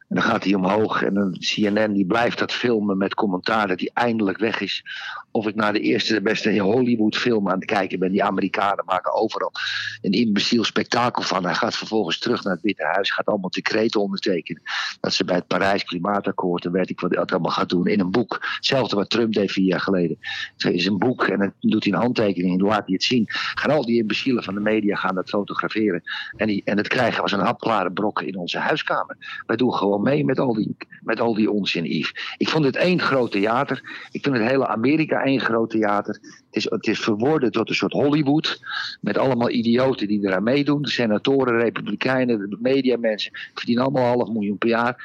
[0.09, 3.81] En dan gaat hij omhoog en dan CNN die blijft dat filmen met commentaar dat
[3.81, 4.85] hij eindelijk weg is.
[5.32, 8.12] Of ik naar de eerste, de beste Hollywood film aan het kijken ben.
[8.12, 9.52] Die Amerikanen maken overal
[10.00, 11.44] een imbeciel spektakel van.
[11.44, 13.10] Hij gaat vervolgens terug naar het Witte Huis.
[13.10, 14.62] Gaat allemaal decreten ondertekenen.
[15.00, 18.00] Dat ze bij het Parijs Klimaatakkoord, en weet ik wat hij allemaal gaat doen, in
[18.00, 18.38] een boek.
[18.56, 20.18] Hetzelfde wat Trump deed vier jaar geleden.
[20.56, 23.02] Het is een boek en dan doet hij een handtekening en dan laat hij het
[23.02, 23.24] zien.
[23.28, 26.02] Gaan al die imbecielen van de media gaan dat fotograferen.
[26.36, 29.42] En, die, en het krijgen als een hapklare brok in onze huiskamer.
[29.46, 32.34] Wij doen gewoon mee met al die, met al die onzin, Yves.
[32.36, 34.08] Ik vond het één groot theater.
[34.10, 36.18] Ik vind het hele Amerika één groot theater.
[36.22, 38.61] Het is, het is verworden tot een soort Hollywood.
[39.00, 40.83] Met allemaal idioten die eraan meedoen.
[40.83, 43.33] De senatoren, republikeinen, de mediamensen.
[43.54, 45.04] Verdienen allemaal half miljoen per jaar.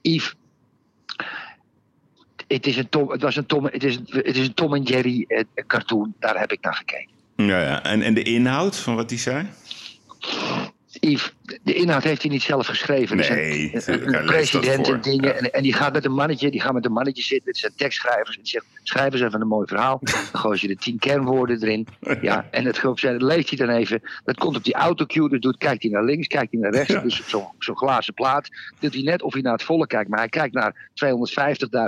[0.00, 0.34] Yves,
[2.46, 4.82] het is een Tom, het was een Tom, het is, het is een Tom en
[4.82, 6.14] Jerry eh, cartoon.
[6.18, 7.14] Daar heb ik naar gekeken.
[7.36, 7.82] Ja, ja.
[7.82, 9.46] En, en de inhoud van wat hij zei?
[11.00, 13.16] Yves, de inhoud heeft hij niet zelf geschreven.
[13.16, 15.28] Dus Nee, een, een dat president en dingen.
[15.28, 15.34] Ja.
[15.34, 17.50] En, en die gaat met een mannetje, die gaat met een mannetje zitten.
[17.50, 18.36] Het zijn tekstschrijvers.
[18.36, 20.00] En die zegt, schrijf eens even een mooi verhaal.
[20.02, 21.86] Dan gooi je de tien kernwoorden erin.
[22.20, 24.00] Ja, en het dat leest hij dan even.
[24.24, 25.28] Dat komt op die autocue.
[25.28, 26.92] Dus doet, kijkt hij naar links, kijkt hij naar rechts.
[26.92, 27.00] Ja.
[27.00, 28.48] Dus op zo'n zo'n glazen plaat.
[28.78, 30.10] Doet hij net of hij naar het volle kijkt.
[30.10, 30.90] Maar hij kijkt naar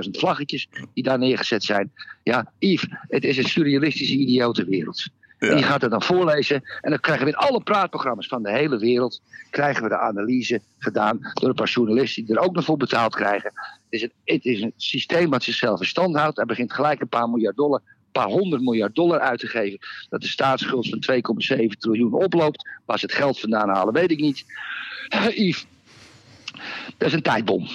[0.04, 1.92] 250.000 vlaggetjes die daar neergezet zijn.
[2.22, 5.06] Ja, Yves, het is een surrealistische idiote wereld.
[5.38, 6.62] En die gaat het dan voorlezen.
[6.81, 9.20] En dan krijgen we in alle praatprogramma's van de hele wereld.
[9.51, 12.24] krijgen we de analyse gedaan door een paar journalisten.
[12.24, 13.53] die er ook nog voor betaald krijgen.
[13.55, 16.37] Het is een, het is een systeem wat zichzelf in stand houdt.
[16.37, 17.81] Hij begint gelijk een paar miljard dollar.
[17.85, 19.79] een paar honderd miljard dollar uit te geven.
[20.09, 21.20] Dat de staatsschuld van
[21.59, 22.68] 2,7 triljoen oploopt.
[22.85, 24.44] Waar ze het geld vandaan halen, weet ik niet.
[25.35, 25.66] Yves,
[26.96, 27.68] dat is een tijdbom.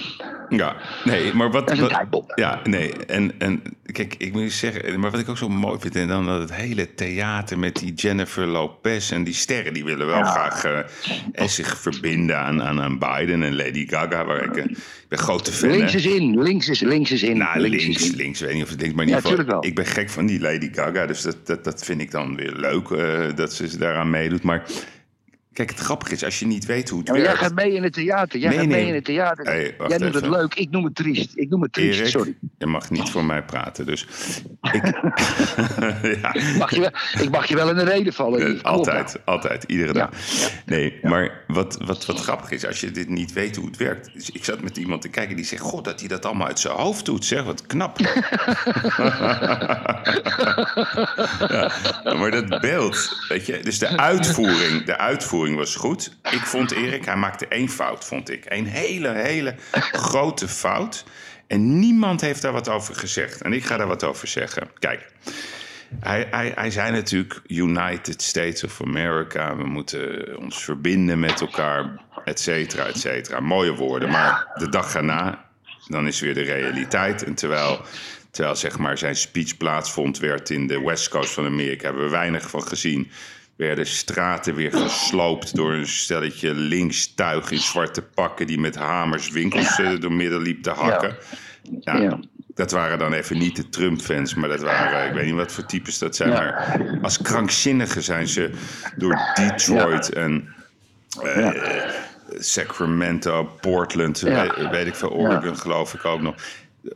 [0.48, 1.66] Ja, nee, maar wat...
[1.66, 2.24] Dat is een tijdbom.
[2.34, 5.78] ja, nee, en, en kijk, ik moet je zeggen, maar wat ik ook zo mooi
[5.80, 9.84] vind, en dan dat het hele theater met die Jennifer Lopez en die sterren, die
[9.84, 10.24] willen wel Ja.
[10.24, 10.78] graag eh,
[11.32, 14.76] en zich verbinden aan, aan, aan Biden en Lady Gaga, waar ik, ik
[15.08, 17.36] ben grote fan Links is in, links is, links is in.
[17.36, 18.16] Nou, links, is in.
[18.16, 19.64] links, weet niet of het links, maar in ieder geval, wel.
[19.66, 22.52] ik ben gek van die Lady Gaga, dus dat, dat, dat vind ik dan weer
[22.52, 24.42] leuk eh, dat ze daaraan meedoet.
[24.42, 24.62] Maar
[25.54, 27.46] kijk, het grappige is, als je niet weet hoe het Ja, maar jij werkt...
[27.46, 28.38] gaat mee in het theater.
[28.40, 28.88] Jij Nee, gaat mee nee.
[28.88, 29.44] in het theater.
[29.44, 30.54] Hey, jij noemt het leuk.
[30.54, 31.32] Ik noem het triest.
[31.34, 31.98] Ik noem het triest.
[31.98, 32.36] Erik, Sorry.
[32.58, 34.06] je mag niet voor mij praten, dus
[34.62, 34.82] ik...
[36.22, 36.34] ja.
[36.58, 36.90] Mag je wel,
[37.22, 38.40] ik mag je wel in de reden vallen.
[38.46, 39.18] Eh, op altijd, nou.
[39.24, 40.10] altijd, iedere Ja, dag.
[40.66, 44.12] Nee, maar wat, wat, wat grappig is, als je dit niet weet hoe het werkt.
[44.12, 46.60] Dus ik zat met iemand te kijken die zegt: God, dat hij dat allemaal uit
[46.60, 47.24] zijn hoofd doet.
[47.24, 47.98] Zeg, wat knap.
[51.48, 56.16] ja, maar dat beeld, weet je, dus de uitvoering, de uitvoering was goed.
[56.30, 58.44] Ik vond Erik, hij maakte één fout, vond ik.
[58.48, 59.54] Een hele, hele
[59.92, 61.04] grote fout.
[61.46, 63.42] En niemand heeft daar wat over gezegd.
[63.42, 64.70] En ik ga daar wat over zeggen.
[64.78, 65.12] Kijk.
[66.00, 69.56] Hij, hij, hij zei natuurlijk United States of America.
[69.56, 73.40] We moeten ons verbinden met elkaar, et cetera, et cetera.
[73.40, 75.44] Mooie woorden, maar de dag erna,
[75.86, 77.24] dan is weer de realiteit.
[77.24, 77.80] En terwijl,
[78.30, 82.10] terwijl zeg maar zijn speech plaatsvond, werd in de West Coast van Amerika, hebben we
[82.10, 83.10] weinig van gezien.
[83.56, 88.46] Werden straten weer gesloopt door een stelletje linkstuig in zwarte pakken...
[88.46, 91.16] die met hamers winkels eh, door midden liep te hakken.
[91.80, 91.96] Ja.
[91.96, 92.18] Ja.
[92.54, 95.66] Dat waren dan even niet de Trump-fans, maar dat waren, ik weet niet wat voor
[95.66, 96.30] types dat zijn.
[96.30, 98.50] Maar als krankzinnigen zijn ze
[98.96, 100.54] door Detroit en
[101.22, 101.50] eh,
[102.38, 106.34] Sacramento, Portland, weet, weet ik veel, Oregon geloof ik ook nog.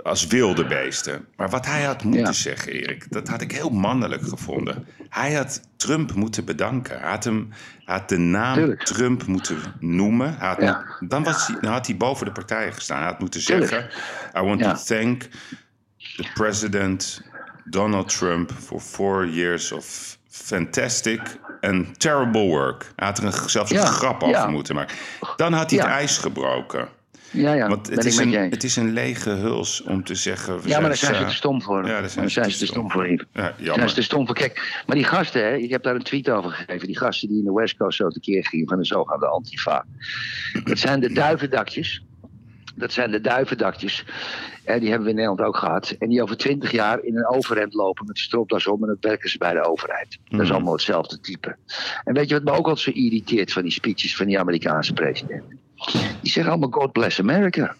[0.02, 1.26] Als wilde beesten.
[1.36, 2.32] Maar wat hij had moeten Ja.
[2.32, 4.86] zeggen, Erik, dat had ik heel mannelijk gevonden.
[5.08, 7.00] Hij had Trump moeten bedanken.
[7.00, 7.48] Hij had, hem,
[7.84, 8.82] hij had de naam Tuurlijk.
[8.84, 10.36] Trump moeten noemen.
[10.38, 10.84] Hij had, Ja.
[11.00, 12.98] dan, was hij, dan had hij boven de partijen gestaan.
[12.98, 13.70] Hij had moeten Tuurlijk.
[13.70, 13.90] zeggen:
[14.36, 14.72] I want Ja.
[14.72, 15.22] to thank
[16.16, 17.22] the president
[17.64, 21.20] Donald Trump for four years of fantastic
[21.60, 22.92] and terrible work.
[22.96, 24.96] Hij had er een, zelfs een grap over moeten maken.
[25.36, 26.88] Dan had hij het ijs gebroken.
[27.30, 27.68] Ja, ja.
[27.68, 30.60] Want het is, met een, het is een lege huls om te zeggen...
[30.60, 31.76] we Ja, maar daar zijn ze te stom voor.
[31.86, 33.08] Ja, daar daar zijn ze te stom voor.
[33.32, 34.34] Ja, zijn ze te stom voor.
[34.34, 36.86] Kijk, maar die gasten, hè, ik heb daar een tweet over gegeven.
[36.86, 39.84] Die gasten die in de West Coast zo tekeer gingen van de zogenaamde Antifa.
[40.64, 42.02] Dat zijn de duivendakjes.
[42.74, 44.04] Dat zijn de duivendakjes.
[44.64, 45.94] En die hebben we in Nederland ook gehad.
[45.98, 48.82] En die over twintig jaar in een overhemd lopen met stropdas om.
[48.82, 50.18] En dat werken ze bij de overheid.
[50.24, 50.54] Dat is Mhm.
[50.54, 51.56] allemaal hetzelfde type.
[52.04, 54.92] En weet je wat me ook altijd zo irriteert van die speeches van die Amerikaanse
[54.92, 55.44] president?
[56.22, 57.74] Die zeggen allemaal God bless America.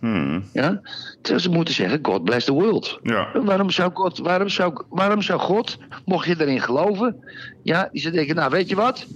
[0.00, 0.80] Hmm, Ja?
[1.20, 2.98] Terwijl ze moeten zeggen God bless the world.
[3.02, 3.28] ja.
[3.44, 7.16] Waarom zou, God, waarom, zou, waarom zou God, mocht je erin geloven,
[7.62, 9.06] ja, die zou denken, nou weet je wat,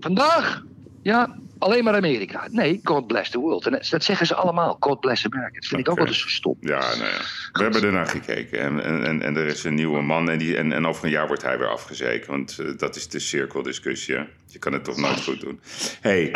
[0.00, 0.62] vandaag,
[1.02, 2.48] ja, alleen maar Amerika.
[2.50, 3.66] Nee, God bless the world.
[3.66, 5.54] En dat zeggen ze allemaal, God bless America.
[5.54, 6.56] Dat vind ik ook wel eens zo stom.
[6.60, 7.20] Ja, nou ja.
[7.52, 8.58] We hebben ernaar gekeken.
[8.58, 10.30] En, en, en, er is een nieuwe man.
[10.30, 12.30] En, die, en, en over een jaar wordt hij weer afgezeken.
[12.30, 14.14] Want eh, dat is de cirkeldiscussie.
[14.14, 14.22] hè.
[14.46, 15.60] Je kan het toch nooit goed doen.
[16.00, 16.30] hey,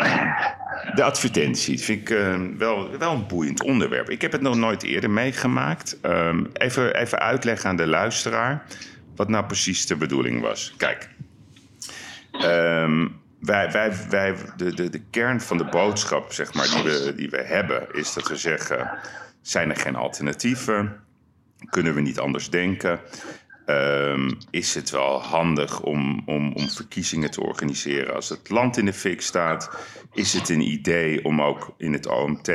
[0.95, 1.79] de advertentie.
[1.79, 4.09] vind ik eh, wel, wel een boeiend onderwerp.
[4.09, 5.97] Ik heb het nog nooit eerder meegemaakt.
[6.01, 8.65] Ehm, even, even uitleggen aan de luisteraar.
[9.15, 10.73] Wat nou precies de bedoeling was.
[10.77, 11.09] Kijk.
[12.31, 13.07] Ehm,
[13.39, 17.29] wij, wij, wij, de, de, de kern van de boodschap zeg maar, die, we, die
[17.29, 18.99] we hebben, is dat we zeggen:
[19.41, 21.05] zijn er geen alternatieven?
[21.69, 22.99] Kunnen we niet anders denken?
[23.65, 28.85] Ehm, is het wel handig om, om, om verkiezingen te organiseren als het land in
[28.85, 29.69] de fik staat?
[30.13, 32.51] Is het een idee om ook in het OMT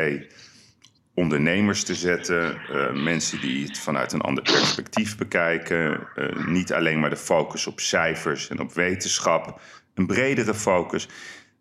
[1.14, 7.00] ondernemers te zetten, eh, mensen die het vanuit een ander perspectief bekijken, eh, niet alleen
[7.00, 9.60] maar de focus op cijfers en op wetenschap,
[9.94, 11.08] een bredere focus.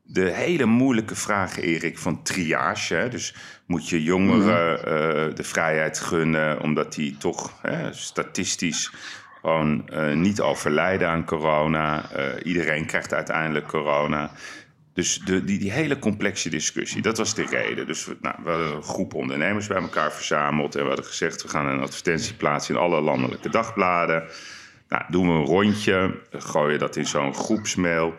[0.03, 2.95] De hele moeilijke vraag, Erik, van triage.
[2.95, 3.09] Hè?
[3.09, 8.91] Dus moet je jongeren eh, de vrijheid gunnen, omdat die toch hè, statistisch
[9.41, 12.11] gewoon eh, niet overlijden aan corona.
[12.11, 14.31] Eh, iedereen krijgt uiteindelijk corona.
[14.93, 17.87] Dus de, die, die hele complexe discussie, dat was de reden.
[17.87, 20.75] Dus we, nou, we hadden een groep ondernemers bij elkaar verzameld.
[20.75, 24.23] En we hadden gezegd, we gaan een advertentie plaatsen in alle landelijke dagbladen.
[24.91, 28.13] Nou, doen we een rondje, gooien dat in zo'n groepsmail.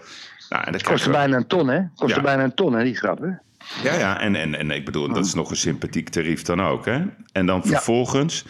[0.49, 1.17] Nou, en dat kostte we...
[1.17, 1.81] bijna een ton, hè?
[1.97, 2.25] Kostte ja.
[2.25, 3.29] bijna een ton, hè, die grap, hè?
[3.83, 6.85] Ja, ja, en, en, en ik bedoel, dat is nog een sympathiek tarief dan ook.
[6.85, 7.03] Hè?
[7.33, 8.45] En dan vervolgens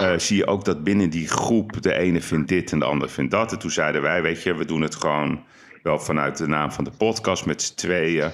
[0.00, 3.10] uh, zie je ook dat binnen die groep de ene vindt dit en de ander
[3.10, 3.52] vindt dat.
[3.52, 5.44] En toen zeiden wij, weet je, we doen het gewoon
[5.84, 8.30] wel vanuit de naam van de podcast met z'n tweeën.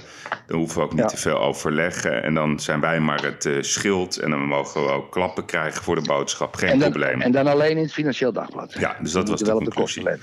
[0.47, 2.23] Dan hoeven we ook niet te veel overleggen.
[2.23, 4.17] En dan zijn wij maar het uh, schild.
[4.17, 6.55] En dan mogen we ook klappen krijgen voor de boodschap.
[6.57, 7.21] Geen en dan, probleem.
[7.21, 8.75] En dan alleen in het Financieel Dagblad.
[8.79, 10.05] Ja, dus dat was de conclusie.
[10.05, 10.19] De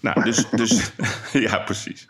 [0.00, 0.90] nou, dus, dus
[1.32, 2.06] ja, precies.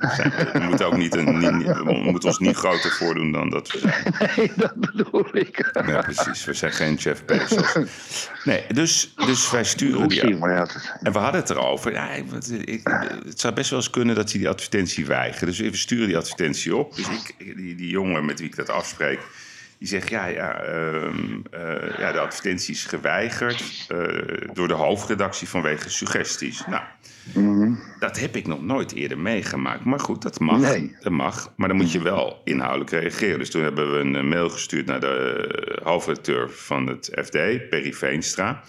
[0.53, 3.79] We moeten, ook niet een, niet, we moeten ons niet groter voordoen dan dat we
[3.79, 3.97] zijn.
[4.37, 5.71] Nee, dat bedoel ik.
[5.87, 6.45] Ja, precies.
[6.45, 7.89] We zijn geen Jeff Bezos.
[8.45, 10.21] Nee, dus, dus wij sturen die...
[10.21, 11.93] En we hadden het erover.
[11.93, 12.09] Ja,
[13.25, 15.49] het zou best wel eens kunnen dat hij die advertentie weigeren.
[15.49, 16.95] Dus we sturen die advertentie op.
[16.95, 19.21] Dus ik, die, die jongen met wie ik dat afspreek,
[19.79, 21.05] die zegt: Ja, ja, uh,
[21.55, 24.09] uh, ja de advertentie is geweigerd uh,
[24.53, 26.67] door de hoofdredactie vanwege suggesties.
[26.67, 26.83] Nou,
[27.35, 29.85] mm dat heb ik nog nooit eerder meegemaakt.
[29.85, 30.61] Maar goed, dat mag.
[30.61, 30.97] Nee.
[31.01, 31.53] Dat mag.
[31.57, 33.39] Maar dan moet je wel inhoudelijk reageren.
[33.39, 37.33] Dus toen hebben we een mail gestuurd naar de hoofdredacteur van het FD,
[37.69, 38.63] Perry Veenstra.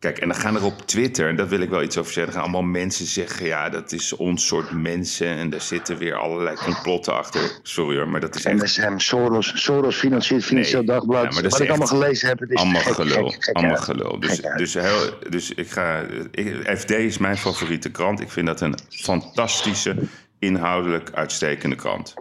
[0.00, 2.32] Kijk, en dan gaan er op Twitter, en daar wil ik wel iets over zeggen,
[2.32, 6.56] gaan allemaal mensen zeggen: ja, dat is ons soort mensen en daar zitten weer allerlei
[6.56, 7.40] complotten achter.
[7.62, 8.62] Sorry hoor, maar dat is echt.
[8.62, 11.22] MSM, Soros, Soros financiert Financieel nee, Dagblad.
[11.22, 13.34] Ja, maar dat Wat ik allemaal gelezen heb, het is allemaal gelul.
[13.52, 14.20] allemaal gelul.
[14.20, 16.04] Dus, dus, heel, dus ik ga.
[16.30, 18.20] Ik, FD is mijn favoriete krant.
[18.20, 19.96] Ik vind dat een fantastische,
[20.38, 22.14] inhoudelijk uitstekende krant.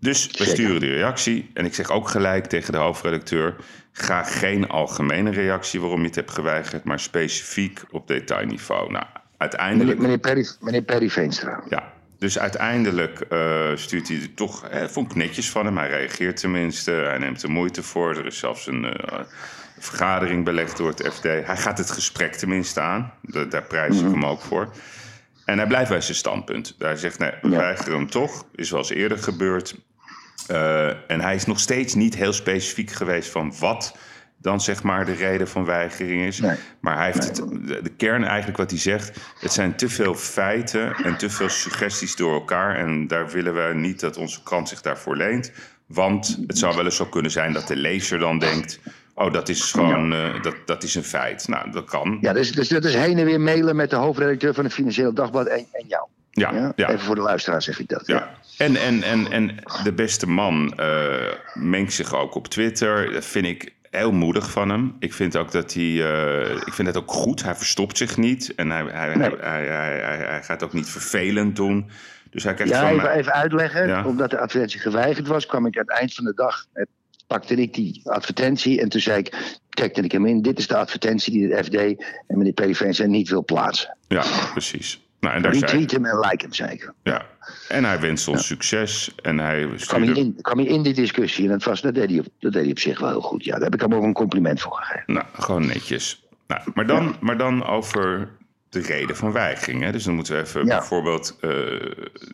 [0.00, 1.50] Dus we sturen die reactie.
[1.54, 3.56] En ik zeg ook gelijk tegen de hoofdredacteur:
[3.98, 8.90] ga geen algemene reactie waarom je het hebt geweigerd, maar specifiek op detailniveau.
[8.90, 9.04] Nou,
[9.36, 9.98] uiteindelijk.
[9.98, 11.62] Meneer, Perry, meneer Perry Veenstra.
[11.68, 11.92] Ja.
[12.18, 15.76] Dus uiteindelijk uh, stuurt hij het toch, hè, vond ik netjes van hem.
[15.76, 18.16] Hij reageert tenminste, hij neemt er moeite voor.
[18.16, 19.20] Er is zelfs een uh,
[19.78, 21.22] vergadering belegd door het FD.
[21.22, 23.12] Hij gaat het gesprek tenminste aan,
[23.48, 24.12] daar prijs ik mhm.
[24.12, 24.70] hem ook voor.
[25.44, 26.74] En hij blijft bij zijn standpunt.
[26.78, 28.46] Hij zegt, nee, we weigeren hem toch.
[28.54, 29.76] Is wel eens eerder gebeurd.
[30.50, 33.94] Uh, en hij is nog steeds niet heel specifiek geweest van wat
[34.38, 36.40] dan zeg maar de reden van weigering is.
[36.40, 36.56] Nee.
[36.80, 37.36] Maar hij heeft het,
[37.84, 39.18] de, kern eigenlijk wat hij zegt...
[39.40, 42.76] het zijn te veel feiten en te veel suggesties door elkaar...
[42.76, 45.52] en daar willen we niet dat onze krant zich daarvoor leent.
[45.86, 48.80] Want het zou wel eens zo kunnen zijn dat de lezer dan denkt...
[49.14, 51.48] Oh, dat is gewoon uh, dat, dat is een feit.
[51.48, 52.18] Nou, dat kan.
[52.20, 55.14] Ja, dus, dus dat is heen en weer mailen met de hoofdredacteur van het Financieel
[55.14, 56.06] Dagblad en, en jou.
[56.40, 58.06] Ja, ja, Even voor de luisteraar zeg ik dat.
[58.06, 58.30] Ja.
[58.58, 63.12] En, en, en, en de beste man uh, mengt zich ook op Twitter.
[63.12, 64.96] Dat vind ik heel moedig van hem.
[64.98, 65.82] Ik vind ook dat hij.
[65.82, 67.42] Uh, ik vind het ook goed.
[67.42, 68.54] Hij verstopt zich niet.
[68.54, 71.90] En hij, hij, hij, hij, hij, hij, gaat ook niet vervelend doen.
[72.30, 73.16] Dus hij krijgt ja, van even, mij...
[73.16, 74.04] even uitleggen.
[74.04, 76.66] Omdat de advertentie geweigerd was, kwam ik aan het eind van de dag.
[77.26, 79.58] Pakte ik die advertentie en toen zei ik.
[79.68, 80.42] Kijk, ik hem in.
[80.42, 83.96] Dit is de advertentie die de FD en meneer PVV niet wil plaatsen.
[84.08, 85.05] Ja, precies.
[85.20, 86.94] Nou, en daar Retweet hem en like hem zeker.
[87.02, 87.26] Ja,
[87.68, 89.14] en hij wenst ons succes.
[89.22, 92.10] En hij kwam, hij in, kwam hij in die discussie en dat, was, dat, deed
[92.10, 93.44] hij op, dat deed hij op zich wel heel goed.
[93.44, 95.12] Ja, daar heb ik hem ook een compliment voor gegeven.
[95.12, 96.24] Nou, gewoon netjes.
[96.46, 98.28] Nou, maar, dan, maar dan over
[98.68, 99.82] de reden van weigering.
[99.82, 99.92] Hè?
[99.92, 101.50] Dus dan moeten we even bijvoorbeeld uh,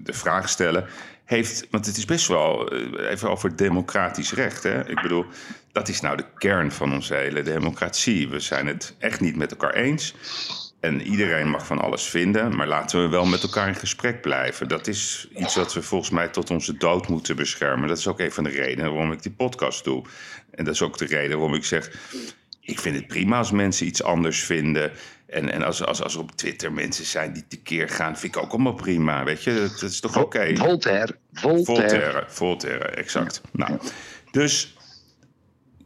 [0.00, 0.86] de vraag stellen.
[1.24, 4.62] Heeft, want het is best wel uh, even over democratisch recht.
[4.62, 4.88] Hè?
[4.88, 5.24] Ik bedoel,
[5.72, 8.28] dat is nou de kern van onze hele democratie.
[8.28, 10.14] We zijn het echt niet met elkaar eens.
[10.82, 14.68] En iedereen mag van alles vinden, maar laten we wel met elkaar in gesprek blijven.
[14.68, 17.88] Dat is iets wat we volgens mij tot onze dood moeten beschermen.
[17.88, 20.04] Dat is ook een van de redenen waarom ik die podcast doe.
[20.50, 21.90] En dat is ook de reden waarom ik zeg.
[22.60, 24.92] Ik vind het prima als mensen iets anders vinden.
[25.26, 28.42] En, en als, als, als er op Twitter mensen zijn die tekeer gaan, vind ik
[28.42, 29.24] ook allemaal prima.
[29.24, 30.56] Weet je, dat, is toch oké?
[30.56, 31.64] Voltaire, Voltaire.
[31.64, 32.24] Voltaire.
[32.28, 33.40] Voltaire, exact.
[33.52, 33.78] Nou,
[34.30, 34.76] dus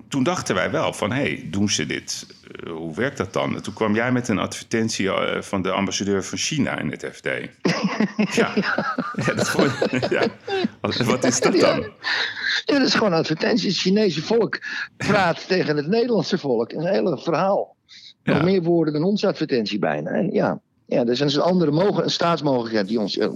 [0.08, 2.26] toen dachten wij wel van, hé, hey, doen ze dit?
[2.64, 3.60] Uh, hoe werkt dat dan?
[3.60, 7.24] toen kwam jij met een advertentie uh, van de ambassadeur van China in het FD.
[8.36, 8.52] ja.
[9.14, 9.72] ja, dat vond,
[10.10, 10.26] ja.
[10.80, 11.80] Wat, wat, is dat dan?
[12.64, 13.68] Ja, dat is gewoon een advertentie.
[13.68, 14.58] Het Chinese volk
[14.96, 16.72] praat tegen het Nederlandse volk.
[16.72, 17.74] Een hele verhaal.
[18.22, 20.10] Nog meer woorden dan onze advertentie bijna.
[20.10, 23.28] En ja, ja, er is een andere mogen, een staatsmogelijkheid die ons uh,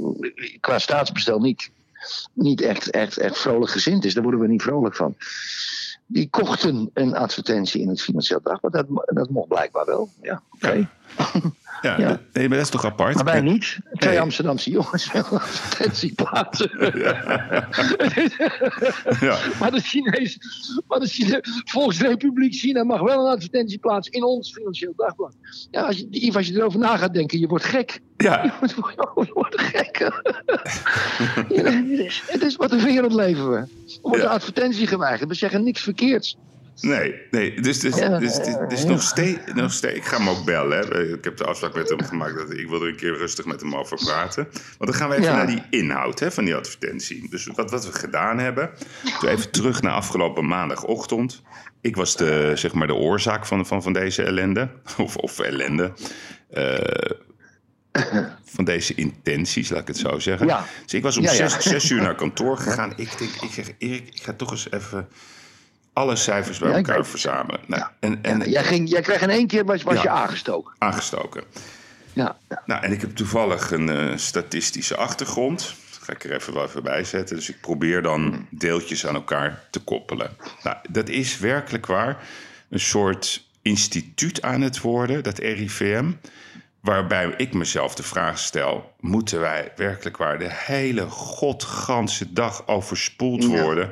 [0.61, 1.71] qua staatsbestel niet,
[2.33, 4.15] niet echt, echt, echt vrolijk gezind is.
[4.15, 5.17] Daar worden we niet vrolijk van
[6.13, 8.73] die kochten een advertentie in het Financieel Dagblad.
[8.73, 10.43] Dat, dat mocht blijkbaar wel, ja.
[10.51, 10.89] Oké.
[11.83, 12.21] Ja, Ja.
[12.33, 13.15] nee, maar dat is toch apart?
[13.15, 13.79] Maar wij niet.
[13.95, 14.21] Twee Nee.
[14.21, 16.71] Amsterdamse jongens willen advertentieplaatsen.
[19.21, 19.39] Ja.
[19.61, 20.39] Maar de Chinees,
[20.89, 25.35] maar de Chine, Volksrepubliek China mag wel een advertentieplaats in ons financieel dagblad.
[25.71, 28.01] Ja, als je, Yves, als je erover na gaat denken, je wordt gek.
[28.17, 28.53] Ja, Je
[29.35, 29.99] wordt gek.
[31.49, 33.57] Ja, het, is, het is wat een wereld leven we.
[33.57, 33.69] Er
[34.03, 34.25] wordt Ja.
[34.29, 35.29] een advertentie geweigerd.
[35.29, 36.37] We zeggen niks verkeerds.
[36.81, 37.61] Nee, nee.
[37.61, 39.97] Dus, dus, dus, dus, dus nog, steeds, nog steeds...
[39.97, 40.79] Ik ga hem ook bellen.
[40.79, 41.13] Hè.
[41.15, 43.61] Ik heb de afspraak met hem gemaakt dat ik wil er een keer rustig met
[43.61, 44.49] hem over praten.
[44.79, 45.37] Want dan gaan we even Ja.
[45.37, 47.29] naar die inhoud hè, van die advertentie.
[47.31, 48.71] Dus wat, wat we gedaan hebben.
[49.21, 51.43] Toen even terug naar afgelopen maandagochtend.
[51.81, 54.69] Ik was de, zeg maar, de oorzaak van, van, van deze ellende.
[54.99, 55.93] Of, of ellende.
[56.51, 57.11] Eh,
[58.45, 60.47] van deze intenties, laat ik het zo zeggen.
[60.47, 60.65] Ja.
[60.83, 61.49] Dus ik was om Ja, ja.
[61.49, 62.93] Zes, zes uur naar kantoor gegaan.
[62.97, 65.09] Ik denk, ik zeg, Erik, ik ga toch eens even
[66.01, 67.61] alle cijfers bij elkaar verzamelen.
[67.67, 70.75] Nou, en En, jij, ging, jij kreeg in één keer was, was je aangestoken.
[70.79, 71.43] aangestoken.
[72.13, 72.37] Ja.
[72.67, 75.75] Nou, en ik heb toevallig een eh, statistische achtergrond.
[75.91, 77.37] Dat ga ik er even wel even bij zetten.
[77.37, 80.31] Dus ik probeer dan deeltjes aan elkaar te koppelen.
[80.63, 82.19] Nou, dat is werkelijk waar
[82.69, 86.11] een soort instituut aan het worden, dat RIVM.
[86.81, 93.43] Waarbij ik mezelf de vraag stel: moeten wij werkelijk waar de hele godganse dag overspoeld
[93.43, 93.89] Ja.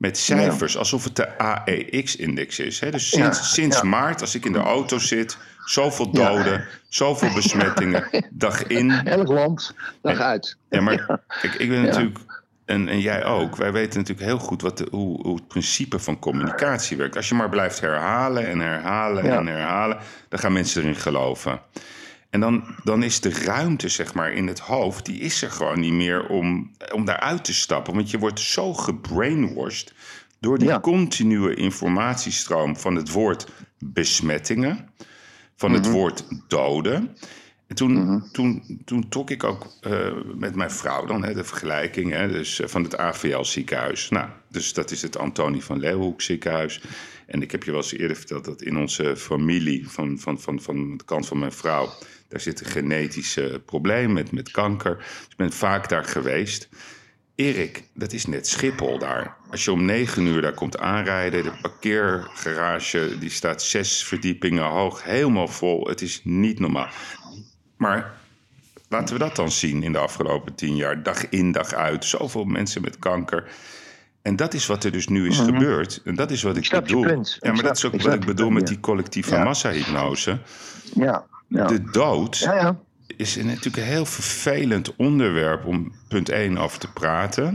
[0.00, 2.80] Met cijfers alsof het de AEX-index is?
[2.80, 2.90] Hè?
[2.90, 3.82] Dus sinds, Ja, sinds ja.
[3.82, 8.90] maart, als ik in de auto zit, zoveel doden, zoveel besmettingen, dag in.
[8.90, 10.56] Elk land, dag uit.
[10.68, 12.18] Ja, maar kijk, ik ben natuurlijk,
[12.64, 15.98] en, en jij ook, wij weten natuurlijk heel goed wat de, hoe, hoe het principe
[15.98, 17.16] van communicatie werkt.
[17.16, 19.98] Als je maar blijft herhalen en herhalen en herhalen,
[20.28, 21.60] dan gaan mensen erin geloven.
[22.30, 25.80] En dan, dan is de ruimte, zeg maar, in het hoofd, die is er gewoon
[25.80, 27.94] niet meer om, om daaruit te stappen.
[27.94, 29.92] Want je wordt zo gebrainwashed
[30.40, 30.80] door die Ja.
[30.80, 33.46] continue informatiestroom van het woord
[33.78, 34.88] besmettingen,
[35.56, 37.16] van het woord doden.
[37.66, 42.12] En toen, toen, toen trok ik ook eh, met mijn vrouw dan hè, de vergelijking
[42.12, 44.08] hè, dus, eh, van het AVL ziekenhuis.
[44.08, 46.80] Nou, dus dat is het Antonie van Leeuwenhoek ziekenhuis.
[47.26, 50.60] En ik heb je wel eens eerder verteld dat in onze familie, van, van, van,
[50.60, 51.88] van de kant van mijn vrouw,
[52.30, 54.96] daar zit een genetische probleem met, met kanker.
[54.96, 56.68] Dus ik ben vaak daar geweest.
[57.34, 59.36] Erik, dat is net Schiphol daar.
[59.50, 65.04] Als je om negen uur daar komt aanrijden, de parkeergarage die staat zes verdiepingen hoog,
[65.04, 65.86] helemaal vol.
[65.88, 66.88] Het is niet normaal.
[67.76, 68.12] Maar
[68.88, 72.04] laten we dat dan zien in de afgelopen tien jaar, dag in dag uit.
[72.04, 73.50] Zoveel mensen met kanker.
[74.22, 76.00] En dat is wat er dus nu is gebeurd.
[76.04, 77.08] En dat is wat ik, bedoel.
[77.08, 79.44] Ja, maar Ik dat is ook wat ik bedoel met die collectieve Ja.
[79.44, 80.38] massahypnose.
[80.94, 81.66] Ja, ja.
[81.66, 82.78] De dood ja, ja.
[83.16, 87.46] is natuurlijk een heel vervelend onderwerp om punt 1 over te praten.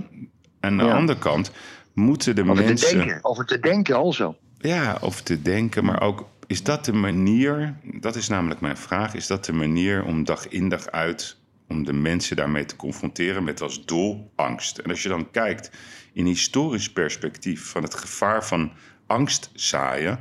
[0.59, 1.51] En aan de andere kant
[1.93, 2.97] moeten de Over te mensen.
[2.97, 3.19] denken.
[3.23, 4.35] Over te denken also.
[4.57, 9.13] Ja, over te denken, maar ook is dat de manier, dat is namelijk mijn vraag,
[9.13, 11.37] is dat de manier om dag in dag uit,
[11.67, 14.77] om de mensen daarmee te confronteren met als doel angst.
[14.77, 15.71] En als je dan kijkt
[16.13, 18.71] in historisch perspectief van het gevaar van
[19.07, 20.19] angst zaaien,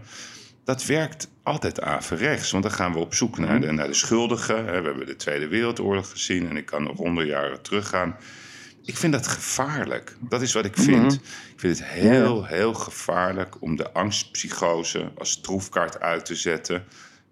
[0.65, 2.51] dat werkt altijd averechts.
[2.51, 4.65] Want dan gaan we op zoek naar de, naar de schuldigen.
[4.65, 8.17] We hebben de Tweede Wereldoorlog gezien en ik kan nog honderd jaren teruggaan.
[8.85, 10.17] Ik vind dat gevaarlijk.
[10.21, 11.13] Dat is wat ik vind.
[11.15, 11.21] Ik
[11.61, 16.85] vind het heel, heel gevaarlijk om de angstpsychose als troefkaart uit te zetten.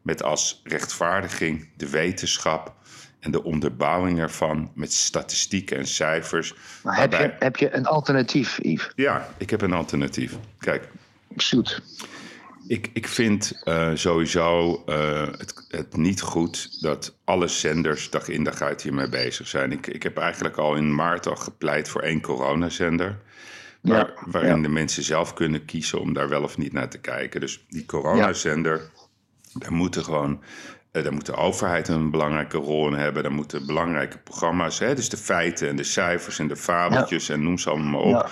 [0.02, 2.74] Met als rechtvaardiging de wetenschap
[3.20, 6.54] en de onderbouwing ervan met statistieken en cijfers.
[6.82, 8.92] Maar heb je, heb je een alternatief, Yves?
[8.94, 10.36] Ja, ik heb een alternatief.
[10.58, 10.88] Kijk,
[11.38, 11.82] Shoot.
[12.72, 18.44] Ik, ik vind eh, sowieso eh, het, het niet goed dat alle zenders dag in
[18.44, 19.72] dag uit hiermee bezig zijn.
[19.72, 23.18] Ik, ik heb eigenlijk al in maart al gepleit voor één coronazender.
[23.80, 24.62] Waar, Ja, waarin ja.
[24.62, 27.40] de mensen zelf kunnen kiezen om daar wel of niet naar te kijken.
[27.40, 28.90] Dus die coronazender,
[29.52, 30.42] daar moeten gewoon...
[30.92, 33.22] eh, daar moet de overheid een belangrijke rol in hebben.
[33.22, 37.42] Daar moeten belangrijke programma's, hè, dus de feiten en de cijfers en de fabeltjes en
[37.42, 38.28] noem ze allemaal maar op.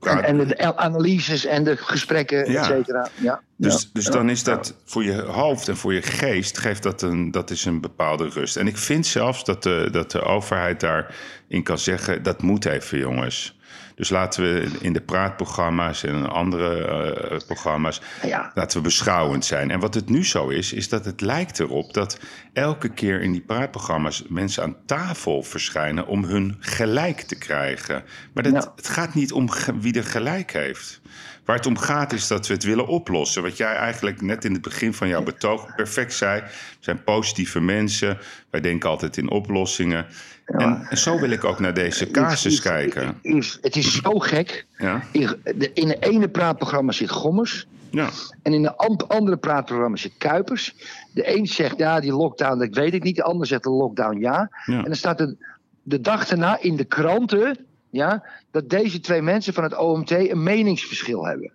[0.00, 0.10] Ja.
[0.10, 2.60] De En, en de analyses en de gesprekken, Ja.
[2.60, 3.08] et cetera.
[3.14, 3.40] Ja.
[3.56, 7.30] Dus, dus dan is dat voor je hoofd en voor je geest geeft dat een,
[7.30, 8.56] dat is een bepaalde rust.
[8.56, 12.98] En ik vind zelfs dat de, dat de overheid daarin kan zeggen: dat moet even,
[12.98, 13.58] jongens.
[14.00, 18.00] Dus laten we in de praatprogramma's en andere eh, programma's.
[18.22, 18.50] Ja.
[18.54, 19.70] Laten we beschouwend zijn.
[19.70, 22.18] En wat het nu zo is, is dat het lijkt erop dat
[22.52, 28.02] elke keer in die praatprogramma's mensen aan tafel verschijnen om hun gelijk te krijgen.
[28.34, 28.72] Maar dat, Ja.
[28.76, 29.48] het gaat niet om
[29.80, 31.00] wie er gelijk heeft.
[31.44, 33.42] Waar het om gaat is dat we het willen oplossen.
[33.42, 36.40] Wat jij eigenlijk net in het begin van jouw betoog perfect zei.
[36.40, 36.48] We
[36.80, 38.18] zijn positieve mensen.
[38.50, 40.06] Wij denken altijd in oplossingen.
[40.50, 43.18] En, en zo wil ik ook naar deze casus kijken.
[43.60, 44.66] Het is zo gek.
[44.76, 47.66] Ja, In, de- in ene praatprogramma zit Gommers.
[47.90, 48.08] Ja.
[48.42, 50.74] En in de an- andere praatprogramma's zit Kuipers.
[51.12, 53.16] De een zegt ja, die lockdown, dat weet ik niet.
[53.16, 54.50] De ander zegt de lockdown ja.
[54.66, 54.76] Ja.
[54.78, 55.36] En dan staat er
[55.82, 57.58] de dag daarna in de kranten
[57.90, 61.52] ja, dat deze twee mensen van het OMT een meningsverschil hebben.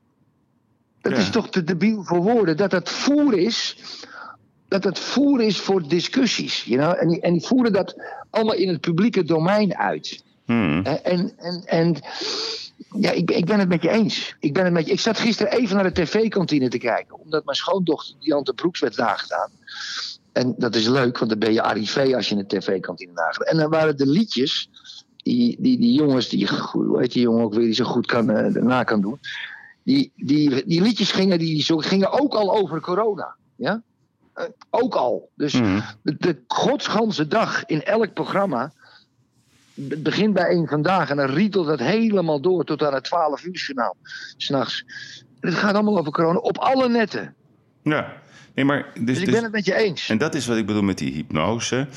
[1.02, 1.18] Dat Ja.
[1.18, 2.58] is toch te debiel voor woorden.
[2.58, 3.78] Dat dat voer is.
[4.68, 6.63] Dat het voer is voor discussies.
[6.63, 7.01] You know?
[7.01, 7.95] en, die, en die voeren dat
[8.30, 10.24] allemaal in het publieke domein uit.
[10.45, 10.86] Hmm.
[10.86, 11.95] En, en, en, en
[12.99, 14.36] ja, ik, ben- ik ben het met je eens.
[14.39, 17.20] Ik, ben het met je, ik zat gisteren even naar de tv-kantine te kijken.
[17.20, 19.49] Omdat mijn schoondochter Diante Broeks werd nagedaan.
[20.32, 23.47] En dat is leuk, want dan ben je arrivé als je in de tv-kantine nagedaan.
[23.47, 24.70] En dan waren de liedjes,
[25.18, 28.30] die, die, die jongens, die, hoe heet die jongen ook weer, die zo goed kan,
[28.30, 29.20] eh, na kan doen.
[29.84, 33.36] Die, die, die liedjes gingen, die, zo, gingen ook al over corona.
[33.55, 33.82] Ja?
[34.36, 35.30] Eh, ook al.
[35.36, 35.82] Dus Hmm.
[36.02, 38.72] de, de godsganse dag in elk programma.
[39.78, 43.54] Begint bij één vandaag en dan rietelt dat helemaal door tot aan het 12 uur
[43.54, 43.96] journaal.
[44.38, 44.86] S'nachts.
[45.40, 47.36] Het gaat allemaal over corona op alle netten.
[47.84, 48.14] Ja.
[48.54, 50.10] Nee, maar dus, Dus ik dus- ben het met je eens.
[50.10, 51.88] En dat is wat ik bedoel met die hypnose.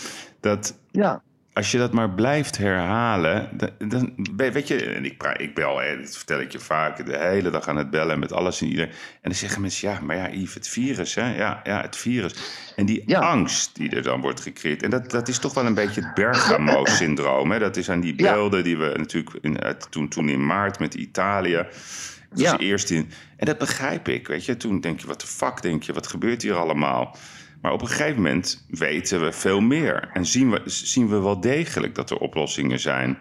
[0.41, 1.23] Dat Ja,
[1.59, 5.97] als je dat maar blijft herhalen, dan, dan weet je, en ik, ik bel, hè,
[6.01, 8.91] dat vertel ik je vaak, de hele dag aan het bellen met alles en iedereen.
[8.91, 11.37] En dan zeggen mensen, ja, maar ja, Yves, het virus, hè?
[11.37, 12.35] Ja, ja, het virus.
[12.77, 13.21] En die Ja.
[13.21, 16.15] angst die er dan wordt gecreëerd, en dat, dat is toch wel een beetje het
[16.15, 17.51] Bergamo-syndroom.
[17.51, 17.59] Hè?
[17.59, 18.33] Dat is aan die Ja.
[18.33, 19.59] beelden die we natuurlijk in,
[19.91, 21.67] toen, toen in maart met Italië.
[22.35, 22.53] Ja.
[22.53, 23.11] is eerst in.
[23.37, 24.57] En dat begrijp ik, weet je.
[24.57, 27.17] Toen denk je, wat de fuck denk je, wat gebeurt hier allemaal?
[27.63, 30.11] Maar op een gegeven moment weten we veel meer.
[30.13, 33.19] En zien we, zien we wel degelijk dat er oplossingen zijn.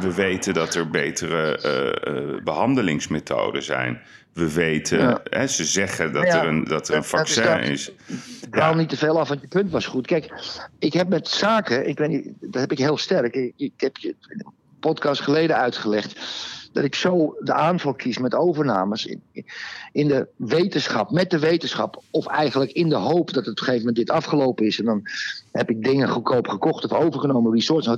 [0.00, 4.00] We weten dat er betere eh, eh, behandelingsmethoden zijn.
[4.32, 5.20] We weten, Ja.
[5.24, 7.68] hè, ze zeggen dat Ja, er een, dat er een dat is vaccin dat.
[7.68, 7.92] is.
[8.50, 10.06] ik haal niet te veel af, want je punt was goed.
[10.06, 10.32] Kijk,
[10.78, 13.34] ik heb met zaken, ik weet niet, dat heb ik heel sterk.
[13.34, 16.18] Ik, ik heb je een podcast geleden uitgelegd.
[16.72, 19.22] Dat ik zo de aanval kies met overnames in,
[19.92, 22.02] in de wetenschap, met de wetenschap.
[22.10, 24.78] Of eigenlijk in de hoop dat het op een gegeven moment dit afgelopen is.
[24.78, 25.02] En dan
[25.52, 27.88] heb ik dingen goedkoop gekocht of overgenomen, resorts.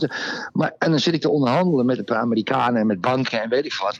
[0.52, 3.48] Maar, en dan zit ik te onderhandelen met een paar Amerikanen en met banken en
[3.48, 3.98] weet ik wat.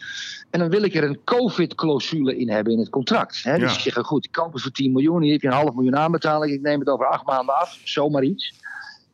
[0.50, 3.42] En dan wil ik er een COVID-clausule in hebben in het contract.
[3.42, 3.58] Hè?
[3.58, 5.74] Dus ik zeg, goed, ik koop het voor 10 miljoen, hier heb je een half
[5.74, 6.52] miljoen aanbetaling.
[6.52, 8.54] Ik neem het over acht maanden af, zomaar iets.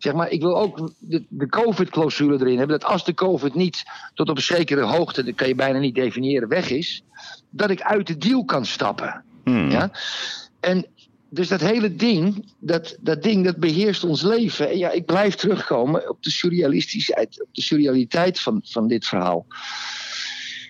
[0.02, 2.80] Zeg maar, ik wil ook de, de COVID-clausule erin hebben.
[2.80, 3.82] Dat als de COVID niet
[4.14, 7.02] tot op een zekere hoogte, dat kan je bijna niet definiëren, weg is.
[7.50, 9.24] Dat ik uit de deal kan stappen.
[9.44, 9.70] Hmm.
[9.70, 9.90] Ja?
[10.60, 10.86] En
[11.30, 14.70] dus dat hele ding, dat, dat ding, dat beheerst ons leven.
[14.70, 19.46] En ja, ik blijf terugkomen op de surrealistisheid, op de surrealiteit van, van dit verhaal.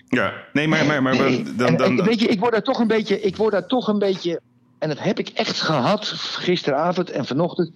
[0.07, 2.79] Ja, nee, maar, maar, maar Nee, dan, dan, en weet je, ik word daar toch
[2.79, 4.41] een beetje, ik word daar toch een beetje,
[4.79, 7.71] en dat heb ik echt gehad gisteravond en vanochtend.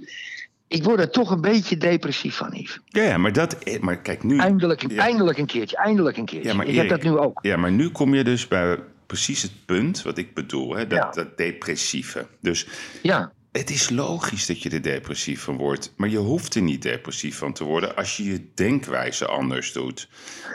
[0.67, 2.79] Ik word er toch een beetje depressief van, Yves.
[2.85, 4.37] ja, ja, maar dat, maar kijk nu.
[4.39, 5.01] Eindelijk, Ja.
[5.01, 6.49] eindelijk een keertje, eindelijk een keertje.
[6.49, 7.39] Ja, maar ik heb dat nu ook.
[7.41, 10.97] Ja, maar nu kom je dus bij precies het punt wat ik bedoel, hè, dat,
[10.97, 11.09] Ja.
[11.11, 12.27] dat depressieve.
[12.41, 12.67] Dus
[13.01, 16.81] Ja, het is logisch dat je er depressief van wordt, maar je hoeft er niet
[16.81, 20.07] depressief van te worden als je je denkwijze anders doet.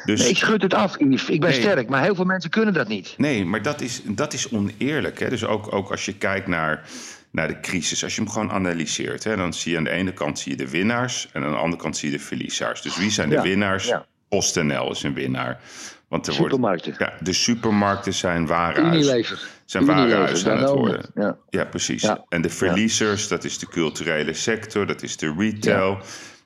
[0.04, 1.28] Dus nee, ik schud het af, Yves.
[1.28, 1.60] Ik ben Nee.
[1.60, 3.14] sterk, maar heel veel mensen kunnen dat niet.
[3.16, 5.18] Nee, maar dat is, dat is oneerlijk.
[5.18, 5.28] Hè?
[5.28, 6.88] Dus ook, ook als je kijkt naar,
[7.30, 10.12] naar de crisis, als je hem gewoon analyseert, hè, dan zie je aan de ene
[10.12, 12.82] kant zie je de winnaars en aan de andere kant zie je de verliezers.
[12.82, 13.86] Dus wie zijn de Ja, winnaars?
[13.86, 14.06] ja.
[14.28, 15.60] PostNL is een winnaar.
[16.08, 16.94] Want er wordt, Supermarkten.
[16.98, 18.96] ja, de supermarkten zijn warenhuis.
[19.06, 19.48] Unilever.
[19.64, 21.10] Zijn warenhuis aan het worden.
[21.14, 21.36] Ja.
[21.50, 22.02] Ja, precies.
[22.02, 22.24] Ja.
[22.28, 25.98] En de verliezers, dat is de culturele sector, dat is de retail,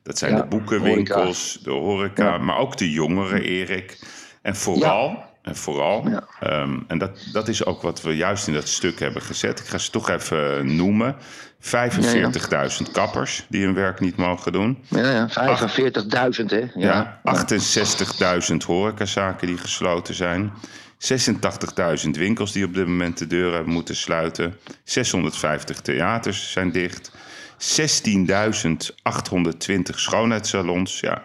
[0.02, 3.98] dat zijn de boekenwinkels, de horeca, maar ook de jongeren, Erik.
[4.42, 6.24] En vooral, vooral, Ja.
[6.40, 9.60] ehm, en dat, dat is ook wat we juist in dat stuk hebben gezet.
[9.60, 11.16] Ik ga ze toch even noemen.
[11.58, 14.84] 45.000 kappers die hun werk niet mogen doen.
[14.88, 16.58] Ja, ja, 45.000, hè?
[16.74, 16.76] Ja.
[16.76, 20.52] Ja, 68.000 horecazaken die gesloten zijn.
[20.98, 24.56] 86.000 winkels die op dit moment de deuren moeten sluiten.
[24.84, 27.12] 650 theaters zijn dicht.
[27.58, 31.00] 16.820 schoonheidssalons.
[31.00, 31.22] Ja,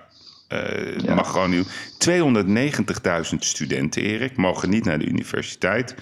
[1.04, 1.16] Ja.
[1.16, 1.64] mag gewoon nu.
[1.98, 5.96] 290.000 studenten, Erik, mogen niet naar de universiteit.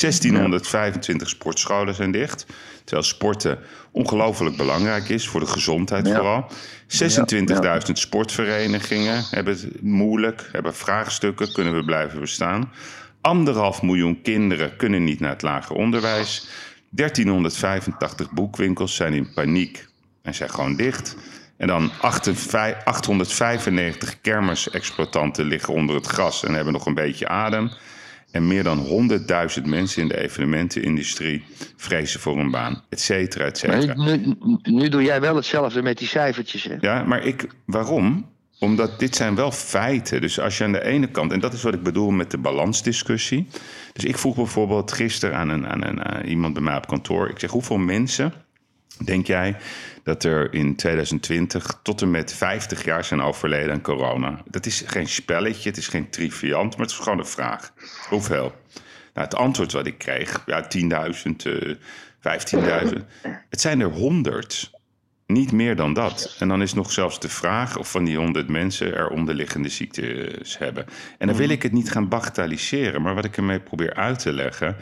[0.00, 2.46] 1625 sportscholen zijn dicht.
[2.84, 3.58] Terwijl sporten
[3.90, 6.14] ongelooflijk belangrijk is voor de gezondheid Ja.
[6.14, 6.50] vooral.
[6.86, 12.72] 26.000 sportverenigingen hebben het moeilijk, hebben vraagstukken, kunnen we blijven bestaan.
[13.20, 16.48] Anderhalf miljoen kinderen kunnen niet naar het lager onderwijs.
[16.90, 19.86] 1385 boekwinkels zijn in paniek
[20.22, 21.16] en zijn gewoon dicht.
[21.56, 27.70] En dan 58 895 kermisexploitanten liggen onder het gras en hebben nog een beetje adem.
[28.30, 29.10] En meer dan
[29.58, 31.44] 100.000 mensen in de evenementenindustrie
[31.76, 33.94] vrezen voor een baan, et cetera, et cetera.
[33.94, 36.76] nu, nu doe jij wel hetzelfde met die cijfertjes, hè?
[36.80, 38.34] Ja, maar ik, waarom?
[38.58, 40.20] Omdat dit zijn wel feiten.
[40.20, 42.38] Dus als je aan de ene kant, en dat is wat ik bedoel met de
[42.38, 43.48] balansdiscussie.
[43.92, 47.28] Dus ik vroeg bijvoorbeeld gisteren aan, een, aan, een, aan iemand bij mij op kantoor.
[47.28, 48.32] Ik zeg, hoeveel mensen
[49.04, 49.56] denk jij
[50.02, 54.42] dat er in 2020 tot en met 50 jaar zijn overleden aan corona?
[54.44, 57.72] Dat is geen spelletje, het is geen triviant, maar het is gewoon een vraag.
[58.08, 58.54] Hoeveel?
[59.14, 61.74] Nou, het antwoord wat ik kreeg, ja, 10.000, uh,
[62.20, 63.04] 15.000.
[63.50, 64.70] Het zijn er 100.
[65.26, 66.36] Niet meer dan dat.
[66.38, 70.58] En dan is nog zelfs de vraag of van die 100 mensen er onderliggende ziektes
[70.58, 70.86] hebben.
[71.18, 74.32] En dan wil ik het niet gaan bagatelliseren, maar wat ik ermee probeer uit te
[74.32, 74.76] leggen,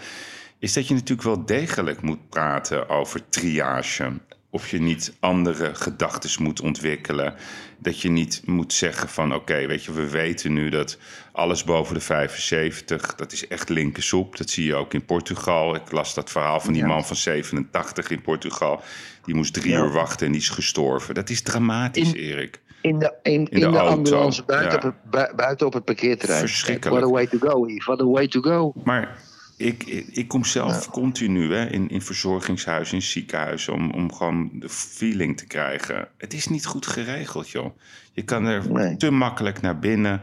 [0.59, 4.13] is dat je natuurlijk wel degelijk moet praten over triage.
[4.51, 7.35] Of je niet andere gedachten moet ontwikkelen.
[7.79, 10.99] Dat je niet moet zeggen van oké, weet je, we weten nu dat
[11.33, 14.37] alles boven de 75, dat is echt linkersoep.
[14.37, 15.75] Dat zie je ook in Portugal.
[15.75, 18.81] Ik las dat verhaal van die man van 87 in Portugal.
[19.25, 21.15] Die moest drie uur wachten en die is gestorven.
[21.15, 22.61] Dat is dramatisch, Erik.
[22.81, 26.41] In de, in, in, de, ambulance buiten, op het, buiten op het parkeerterrein.
[26.41, 26.97] Verschrikkelijk.
[26.97, 27.67] What a way to go.
[27.85, 28.73] What a way to go.
[28.85, 29.19] Maar
[29.57, 34.69] ik, ik, kom zelf continu hè, in, in verzorgingshuizen, in ziekenhuizen, om, om gewoon de
[34.69, 36.09] feeling te krijgen.
[36.19, 37.77] Het is niet goed geregeld, joh.
[38.13, 40.23] Je kan er te makkelijk naar binnen.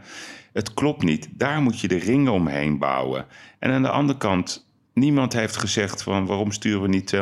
[0.54, 1.28] Het klopt niet.
[1.32, 3.26] Daar moet je de ringen omheen bouwen.
[3.60, 7.16] En aan de andere kant, niemand heeft gezegd van waarom sturen we niet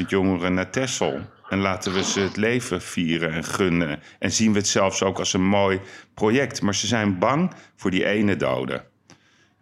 [0.00, 1.20] 250.000 jongeren naar Texel?
[1.48, 4.00] En laten we ze het leven vieren en gunnen.
[4.18, 5.80] En zien we het zelfs ook als een mooi
[6.14, 6.62] project.
[6.62, 8.84] Maar ze zijn bang voor die ene dode.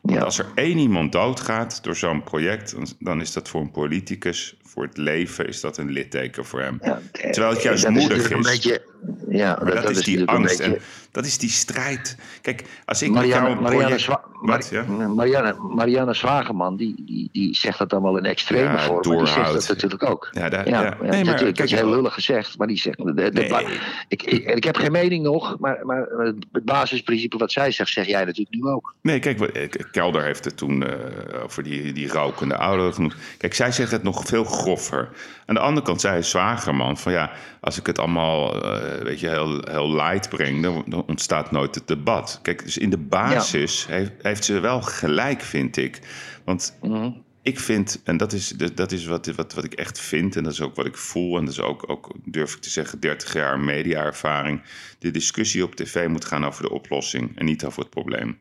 [0.03, 4.57] Want als er één iemand doodgaat door zo'n project, dan is dat voor een politicus,
[4.63, 6.81] voor het leven, is dat een litteken voor hem.
[7.13, 8.51] Terwijl het juist moedig is.
[8.51, 8.83] Beetje,
[9.29, 10.61] ja, maar dat, is die angst.
[10.61, 10.79] En
[11.11, 12.17] dat is die strijd.
[12.41, 14.83] Kijk, als ik Marianne, met jou Marianne, Zwa Wat, ja?
[15.09, 19.09] Marianne, Marianne Zwageman, die, die, die zegt dat dan wel in extreme ja, vorm.
[19.09, 20.29] Maar die zegt dat natuurlijk ook.
[20.33, 20.97] Ja, daar, ja, ja.
[21.01, 22.97] Nee, maar, kijk, dat is heel lullig gezegd, maar die zegt...
[22.97, 23.79] De, de, nee.
[24.09, 26.09] ik, ik, ik, heb geen mening nog, maar, maar
[26.53, 28.95] het basisprincipe wat zij zegt, zeg jij natuurlijk nu ook.
[29.03, 33.15] Nee, kijk, Kelder heeft het toen uh, over die, die rokende ouderen genoemd.
[33.39, 35.09] Kijk, zij zegt het nog veel groffer.
[35.47, 37.31] Aan de andere kant zei Zwagerman van ja,
[37.61, 41.87] als ik het allemaal uh, weet je, heel, heel light breng, dan, ontstaat nooit het
[41.87, 42.39] debat.
[42.43, 45.99] Kijk, dus in de basis heeft, heeft, ze wel gelijk, vind ik.
[46.45, 47.11] Want mhm.
[47.43, 50.53] ik vind, en dat is, dat is wat, wat, wat ik echt vind, en dat
[50.53, 53.33] is ook wat ik voel, en dat is ook, ook durf ik te zeggen, 30
[53.33, 54.63] jaar mediaervaring.
[54.99, 58.39] De discussie op tv moet gaan over de oplossing en niet over het probleem.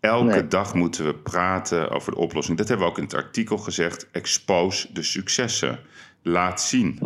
[0.00, 2.58] Elke dag moeten we praten over de oplossing.
[2.58, 4.10] Dat hebben we ook in het artikel gezegd.
[4.10, 5.80] Expose de successen
[6.26, 6.98] laat zien.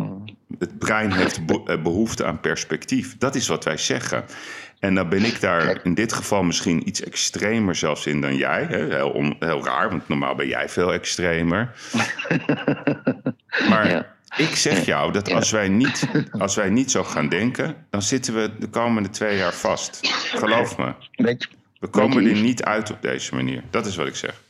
[0.59, 3.17] Het brein heeft eh, behoefte aan perspectief.
[3.17, 4.23] Dat is wat wij zeggen.
[4.79, 8.65] En dan ben ik daar in dit geval misschien iets extremer zelfs in dan jij.
[8.65, 11.73] Heel, heel raar, want normaal ben jij veel extremer.
[13.69, 18.01] maar ik zeg jou dat als wij, niet, als wij niet zo gaan denken, dan
[18.01, 19.99] zitten we de komende twee jaar vast.
[20.35, 20.93] Geloof me.
[21.79, 23.63] We komen er niet uit op deze manier.
[23.69, 24.41] Dat is wat ik zeg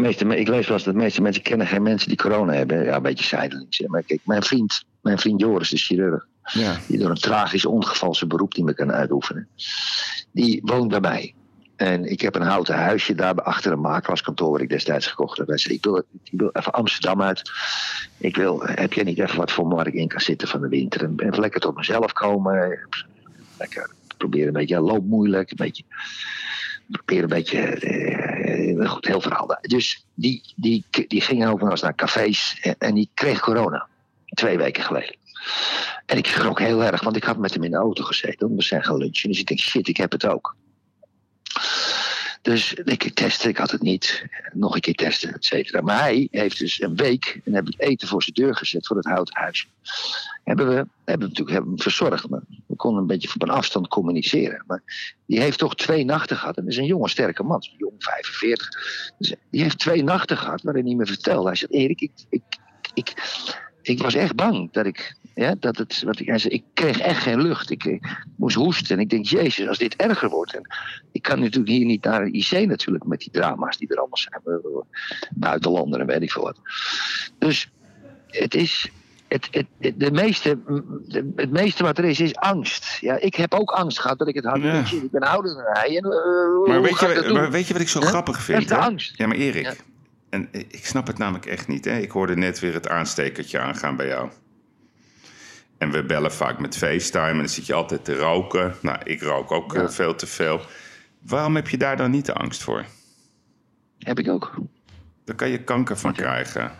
[0.00, 2.84] meeste, ik lees wel eens dat de meeste mensen kennen geen mensen die corona hebben.
[2.84, 3.80] Ja, een beetje zijdelings.
[3.80, 6.76] Maar kijk, mijn vriend, mijn vriend Joris, de chirurg, ja.
[6.88, 9.48] die door een tragisch ongeval zijn beroep niet meer kan uitoefenen,
[10.32, 11.34] die woont bij mij.
[11.76, 15.46] En ik heb een houten huisje daar achter een makelaarskantoor waar ik destijds gekocht heb.
[15.46, 17.50] Hij zei, ik wil, ik wil even Amsterdam uit.
[18.18, 20.60] Ik wil, heb je niet even wat voor me waar ik in kan zitten van
[20.60, 21.02] de winter?
[21.02, 22.78] En even lekker tot mezelf komen.
[23.58, 25.84] Lekker proberen een beetje, ja, loop moeilijk, een beetje
[26.90, 27.80] probeer een beetje.
[27.80, 29.58] Uh, goed, heel verhaal.
[29.60, 33.88] Dus die, die, die ging eens naar cafés en, en, die kreeg corona.
[34.26, 35.16] Twee weken geleden.
[36.06, 38.56] En ik schrok heel erg, want ik had met hem in de auto gezeten.
[38.56, 39.28] We zijn gaan lunchen.
[39.28, 40.56] Dus ik denk, shit, ik heb het ook.
[42.44, 44.26] Dus ik testen, ik had het niet.
[44.52, 45.80] Nog een keer testen, et cetera.
[45.80, 48.96] Maar hij heeft dus een week en heb ik eten voor zijn deur gezet voor
[48.96, 49.68] het houten huis.
[50.44, 52.28] Hebben we, hebben natuurlijk hebben verzorgd.
[52.28, 54.64] Maar we konden een beetje een afstand communiceren.
[54.66, 54.82] Maar
[55.26, 56.56] die heeft toch twee nachten gehad.
[56.56, 57.62] En dat is een jonge, sterke man.
[57.78, 58.68] Jong, 45.
[59.18, 61.46] Dus die heeft twee nachten gehad waarin hij me vertelde.
[61.46, 62.42] Hij zei, Erik, ik, ik,
[62.94, 63.12] ik,
[63.82, 67.22] ik was echt bang dat ik ja, dat het, wat ik, zei, ik kreeg echt
[67.22, 67.70] geen lucht.
[67.70, 68.00] Ik,
[68.36, 68.96] moest hoesten.
[68.96, 70.54] En ik denk, jezus, als dit erger wordt.
[70.54, 70.62] En
[71.12, 74.18] ik kan natuurlijk hier niet naar de IC natuurlijk met die drama's die er allemaal
[74.18, 74.42] zijn.
[75.30, 76.58] Buitenlanden en weet ik veel wat.
[77.38, 77.70] Dus
[78.26, 78.90] het is.
[79.28, 79.66] Het, het,
[79.96, 80.58] de meeste,
[81.36, 82.98] het meeste wat er is, is angst.
[83.00, 84.62] Ja, ik heb ook angst gehad dat ik het had.
[84.62, 84.78] Ja.
[84.78, 85.96] Ik ben ouder dan hij.
[85.96, 88.68] En, uh, maar, weet je, maar weet je wat ik zo grappig vind?
[88.68, 89.18] De angst.
[89.18, 89.76] Ja, maar Erik,
[90.30, 91.84] en ik snap het namelijk echt niet.
[91.84, 91.98] Hè?
[91.98, 94.30] Ik hoorde net weer het aanstekertje aangaan bij jou.
[95.84, 98.74] En we bellen vaak met FaceTime en dan zit je altijd te roken.
[98.82, 100.60] Nou, ik rook ook eh, veel te veel.
[101.20, 102.84] Waarom heb je daar dan niet de angst voor?
[103.98, 104.54] Heb ik ook.
[105.24, 106.72] Daar kan je kanker van krijgen.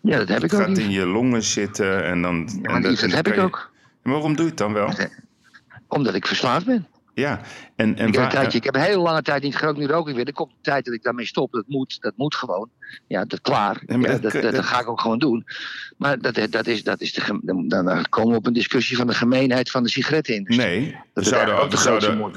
[0.00, 0.58] Ja, dat heb ik ook.
[0.60, 2.48] Het gaat in je longen zitten en dan.
[2.62, 3.70] Ja, en dat, heb ik ook.
[4.02, 4.90] Maar waarom doe je het dan wel?
[5.88, 6.86] Omdat ik verslaafd ben.
[7.14, 7.40] Ja,
[7.76, 9.78] en, en ik, heb waar- een tijdje, ik heb een hele lange tijd niet gerookt,
[9.78, 10.26] nu rook ik weer.
[10.26, 11.52] Er komt een tijd dat ik daarmee stop.
[11.52, 12.70] Dat moet, dat moet gewoon.
[13.06, 13.82] Ja, dat klaar.
[13.86, 15.44] Ja, maar Ja, dat dat, kun- dat, dat- ga ik ook gewoon doen.
[15.96, 19.06] Maar dat, dat is, dat is de, dan, dan komen we op een discussie van
[19.06, 20.68] de gemeenheid van de sigarettenindustrie.
[20.68, 21.76] Nee, Dat zouden, ook de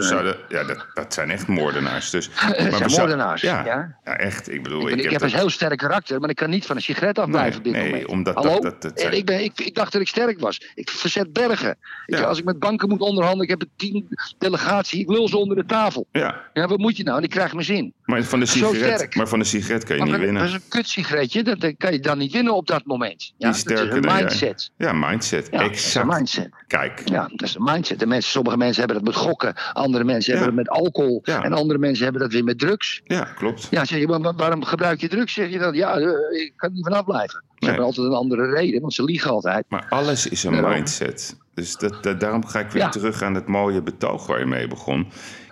[0.04, 2.10] zouden, ja, dat, dat zijn echt moordenaars.
[2.10, 3.42] Dus, we zijn zou- moordenaars.
[3.42, 3.98] Ja, ja.
[4.06, 4.52] ja, echt.
[4.52, 6.50] Ik bedoel, Ik, ben- ik, heb heb dat- een heel sterk karakter, maar ik kan
[6.50, 8.08] niet van een sigaret afblijven op dit nee, moment.
[8.08, 8.50] omdat Hallo?
[8.52, 10.62] dat- dat- dat zijn- En ik, ben, ik, ik dacht dat ik sterk was.
[10.76, 11.78] Ik verzet bergen.
[12.06, 12.22] Ik, Ja.
[12.24, 15.56] Als ik met banken moet onderhandelen, ik heb een team delegatie, ik lul ze onder
[15.58, 16.08] de tafel.
[16.12, 17.18] Ja, Ja, wat moet je nou?
[17.18, 17.94] En ik krijg mijn zin.
[18.06, 20.42] maar van de sigaret, maar van de sigaret kan je Maar niet winnen.
[20.48, 23.34] Is een kutsigaretje, dat, dat kan je dan niet winnen op dat moment.
[23.38, 24.72] Ja, dat is een mindset.
[24.78, 25.48] Ja, mindset.
[25.52, 26.08] Ja, is een exact.
[26.08, 26.50] mindset.
[26.68, 28.00] Kijk, Ja, dat is een mindset.
[28.00, 30.40] De mensen, sommige mensen hebben dat met gokken, andere mensen Ja.
[30.40, 31.44] hebben dat met alcohol Ja.
[31.44, 33.02] en andere mensen hebben dat weer met drugs.
[33.04, 33.68] ja, klopt.
[33.70, 35.34] Ja, zeg je, maar waarom gebruik je drugs?
[35.34, 37.44] Zeg je dan, ja, eh, ik kan er niet vanaf blijven.
[37.46, 37.70] Ze Nee.
[37.70, 39.66] hebben altijd een andere reden, want ze liegen altijd.
[39.70, 41.38] Maar alles is een mindset.
[41.54, 44.68] Dus dat, dat, daarom ga ik weer terug aan het mooie betoog waar je mee
[44.68, 45.08] begon.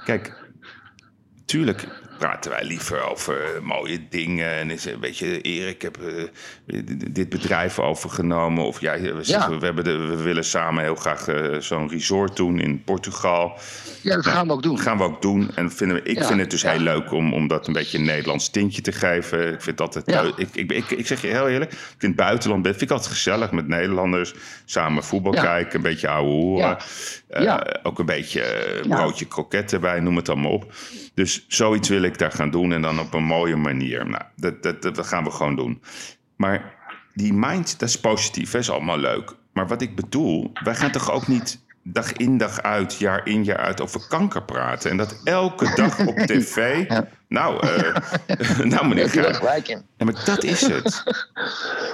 [0.06, 0.34] Kijk,
[1.46, 1.88] tuurlijk
[2.24, 4.52] praten wij liever over mooie dingen.
[4.52, 6.80] En is, een beetje, Erik, ik heb eh,
[7.12, 8.66] dit bedrijf overgenomen.
[8.66, 12.84] Of ja, we, hebben de, we willen samen heel graag eh, zo'n resort doen in
[12.84, 13.60] Portugal.
[14.02, 14.76] Ja, dat gaan we ook doen.
[14.76, 15.52] Dat gaan we ook doen.
[15.56, 17.98] En vinden we, ik Ja, vind het dus heel leuk om, om dat een beetje
[17.98, 19.54] een Nederlands tintje te geven.
[19.54, 20.36] Ik vind dat het leuk.
[20.36, 23.12] Ik, ik, ik, ik zeg je heel eerlijk, ik vind het buitenland vind ik altijd
[23.12, 24.34] gezellig met Nederlanders.
[24.66, 26.78] Samen voetbal kijken, een beetje ouwe hoeren.
[27.34, 27.58] Eh.
[27.84, 30.74] Ook een beetje eh, broodje kroket erbij, noem het allemaal op.
[31.14, 34.10] Dus zoiets wil ik daar gaan doen en dan op een mooie manier.
[34.10, 35.82] Nou, dat, dat, dat gaan we gewoon doen.
[36.36, 36.74] Maar
[37.14, 39.36] die mind, dat is positief, hè, is allemaal leuk.
[39.54, 43.44] Maar wat ik bedoel, wij gaan toch ook niet dag in dag uit, jaar in
[43.44, 44.92] jaar uit over kanker praten.
[44.92, 46.86] En dat elke dag op tv.
[47.28, 47.96] Nou, eh
[48.74, 49.16] nou meneer.
[49.98, 51.04] Ja, maar dat is het.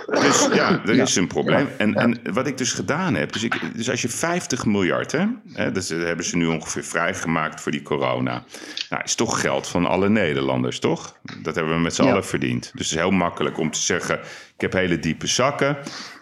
[0.06, 1.70] Dus ja, er is een probleem.
[1.78, 5.26] En, en wat ik dus gedaan heb, dus, ik, dus als je 50 miljard, hè,
[5.54, 8.44] hè dat hebben ze nu ongeveer vrijgemaakt voor die corona.
[8.90, 11.16] Nou, is toch geld van alle Nederlanders, toch?
[11.42, 12.62] Dat hebben we met z'n allen verdiend.
[12.62, 14.20] Dus het is heel makkelijk om te zeggen,
[14.56, 15.78] ik heb hele diepe zakken.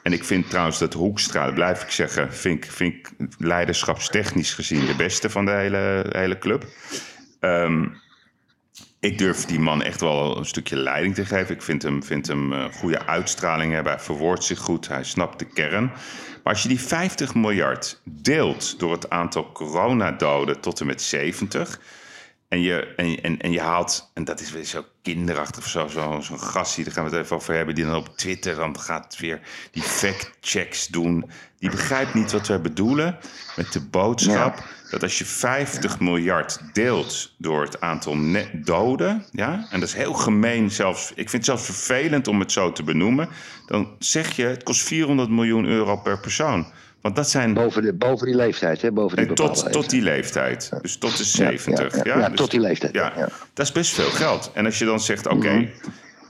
[0.07, 4.95] En ik vind trouwens dat Hoekstra, blijf ik zeggen, vind ik, vind leiderschapstechnisch gezien de
[4.95, 6.65] beste van de hele, hele club.
[7.39, 7.85] Ehm,
[8.99, 11.55] ik durf die man echt wel een stukje leiding te geven.
[11.55, 13.91] Ik vind hem, vind hem een goede uitstraling hebben.
[13.91, 14.87] Hij verwoordt zich goed.
[14.87, 15.83] Hij snapt de kern.
[16.43, 21.79] Maar als je die 50 miljard deelt door het aantal coronadoden tot en met 70.
[22.47, 25.87] En je, en, en, en je haalt, en dat is weer zo kinderachtig of zo,
[25.87, 28.79] zo, zo'n gastie, daar gaan we het even over hebben, die dan op Twitter dan
[28.79, 29.41] gaat weer
[29.71, 31.29] die fact-checks doen.
[31.59, 33.17] Die begrijpt niet wat wij bedoelen
[33.55, 39.67] met de boodschap dat als je 50 miljard deelt door het aantal ne- doden, ja,
[39.69, 42.83] en dat is heel gemeen zelfs, ik vind het zelfs vervelend om het zo te
[42.83, 43.29] benoemen,
[43.65, 46.71] dan zeg je het kost 400 miljoen euro per persoon.
[47.07, 48.91] Want dat zijn Boven, de, boven die leeftijd, hè?
[48.91, 50.69] Boven die bepaalde tot, tot die leeftijd.
[50.81, 51.95] Dus tot de Ja, 70.
[51.95, 53.13] ja, Ja, ja, ja, Dus- tot die leeftijd, Ja,
[53.53, 54.51] dat is best veel geld.
[54.53, 55.65] En als je dan zegt, oké, Mhm.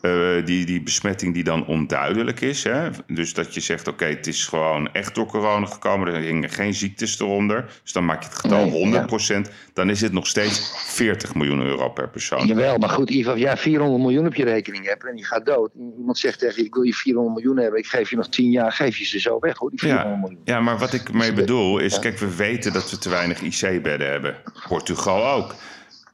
[0.02, 2.64] Eh, die, die besmetting die dan onduidelijk is.
[2.64, 6.14] Hè, dus dat je zegt, oké, het is gewoon echt door corona gekomen.
[6.14, 7.66] Er hingen geen ziektes eronder.
[7.84, 9.52] Dus dan maak je het getal Nee, 100%.
[9.74, 12.48] Dan is het nog steeds 40 miljoen euro per persoon.
[12.48, 15.46] Jawel, maar goed, Ivo, als jij 400 miljoen op je rekening hebt en die gaat
[15.46, 15.72] dood.
[15.98, 18.52] Iemand zegt tegen je, ik wil je 400 miljoen hebben, ik geef je nog 10
[18.52, 20.42] jaar, geef je ze zo weg hoor, die 400 Ja, miljoen.
[20.44, 24.10] ja, maar wat ik mee bedoel is, kijk, we weten dat we te weinig IC-bedden
[24.10, 24.36] hebben.
[24.68, 25.56] Portugal ook.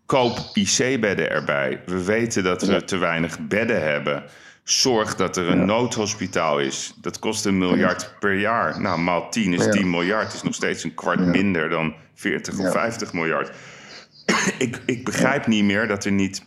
[0.05, 1.81] Koop IC-bedden erbij.
[1.85, 4.23] We weten dat we te weinig bedden hebben.
[4.63, 6.93] Zorg dat er een noodhospitaal is.
[7.01, 8.81] Dat kost een miljard per jaar.
[8.81, 9.71] Nou, maal 10 is Ja.
[9.71, 10.33] 10 miljard.
[10.33, 12.71] Is nog steeds een kwart minder dan 40 of Ja.
[12.71, 13.51] 50 miljard.
[14.57, 16.43] ik, ik begrijp niet meer dat er niet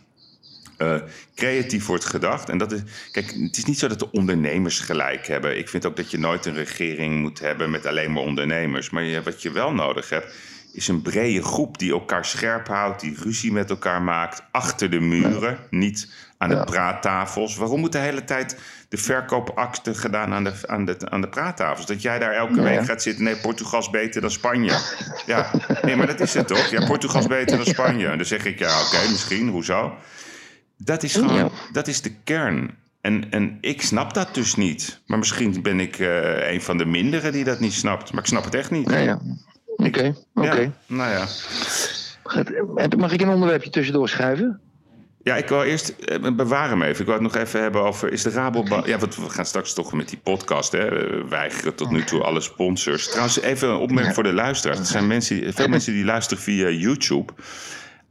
[0.77, 1.01] eh,
[1.35, 2.49] creatief wordt gedacht.
[2.49, 2.81] En dat is,
[3.11, 5.57] kijk, het is niet zo dat de ondernemers gelijk hebben.
[5.57, 8.89] Ik vind ook dat je nooit een regering moet hebben met alleen maar ondernemers.
[8.89, 10.33] Maar je, wat je wel nodig hebt,
[10.73, 14.99] is een brede groep die elkaar scherp houdt, die ruzie met elkaar maakt, achter de
[14.99, 16.63] muren, niet aan de Ja.
[16.63, 17.55] praattafels.
[17.55, 18.57] Waarom moet de hele tijd
[18.89, 21.85] de verkoopakte gedaan aan de, aan de, aan de praattafels?
[21.85, 22.61] Dat jij daar elke Ja.
[22.61, 24.79] week gaat zitten, nee, Portugal is beter dan Spanje.
[25.25, 25.51] Ja,
[25.81, 26.67] nee, maar dat is het toch?
[26.67, 28.07] Ja, Portugal is beter dan Spanje.
[28.07, 29.93] En dan zeg ik, ja, oké, misschien, hoezo?
[30.77, 32.75] Dat is gewoon, dat is de kern.
[33.01, 35.01] En, en ik snap dat dus niet.
[35.05, 38.11] Maar misschien ben ik eh, een van de minderen die dat niet snapt.
[38.11, 38.89] Maar ik snap het echt niet.
[38.89, 39.19] Ja, ja.
[39.77, 40.59] Oké, oké.
[40.59, 41.25] Ja, nou ja.
[42.23, 44.61] Goed, Mag ik een onderwerpje tussendoor schuiven?
[45.27, 46.99] Ja, ik wil eerst eh, bewaar hem even.
[46.99, 48.11] Ik wil het nog even hebben over.
[48.11, 48.85] Is de Rabobank.
[48.85, 50.71] Ja, want we gaan straks toch met die podcast.
[50.71, 53.07] Hè, we weigeren tot nu toe alle sponsors.
[53.07, 54.79] Trouwens, even een opmerking voor de luisteraars.
[54.79, 57.33] Er zijn mensen, veel mensen die luisteren via YouTube.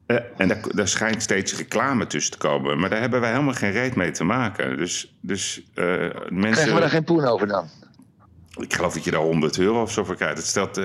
[0.06, 2.78] Eh, en daar, daar schijnt steeds reclame tussen te komen.
[2.78, 4.76] Maar daar hebben wij helemaal geen reet mee te maken.
[4.76, 6.50] Dus, dus eh, mensen.
[6.50, 7.68] Krijgen we daar geen poen over dan?
[8.56, 10.36] Ik geloof dat je daar 100 euro of zo voor krijgt.
[10.36, 10.84] Het stelt, eh,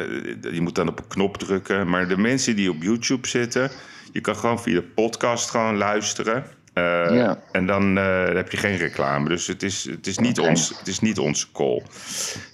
[0.51, 1.89] je moet dan op een knop drukken.
[1.89, 3.71] Maar de mensen die op YouTube zitten,
[4.11, 6.45] je kan gewoon via de podcast gewoon luisteren.
[6.73, 7.31] Eh.
[7.51, 9.29] En dan eh, heb je geen reclame.
[9.29, 11.83] Dus het is, het is, niet, ons, het is niet onze call.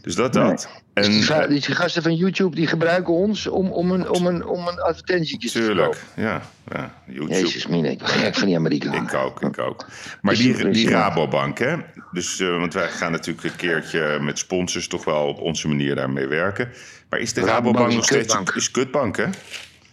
[0.01, 0.55] Dus dat Nee.
[0.97, 4.67] Dus En, die, gasten van YouTube die gebruiken ons om, om een, om een, om
[4.67, 6.41] een advertentietje te tuurlijk, ja.
[6.71, 7.33] ja YouTube.
[7.33, 9.03] Jezus mine, ik ben gek van die Amerikanen.
[9.03, 9.85] Ik ook, ik ook.
[10.21, 11.75] Maar die, die- Rabobank, hè?
[12.11, 15.95] Dus, eh, want wij gaan natuurlijk een keertje met sponsors toch wel op onze manier
[15.95, 16.69] daarmee werken.
[17.09, 19.25] Maar is de Rabobank Rabobank nog een steeds is kutbank, hè?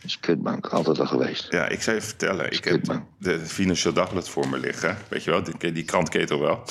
[0.05, 1.47] Is kutbank, altijd al geweest.
[1.51, 2.51] Ja, ik zou je vertellen.
[2.53, 4.97] Ik heb de Financieel Dagblad voor me liggen.
[5.09, 6.63] Weet je wel, die, die krant ken je toch wel?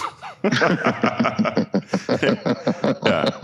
[3.03, 3.39] ja,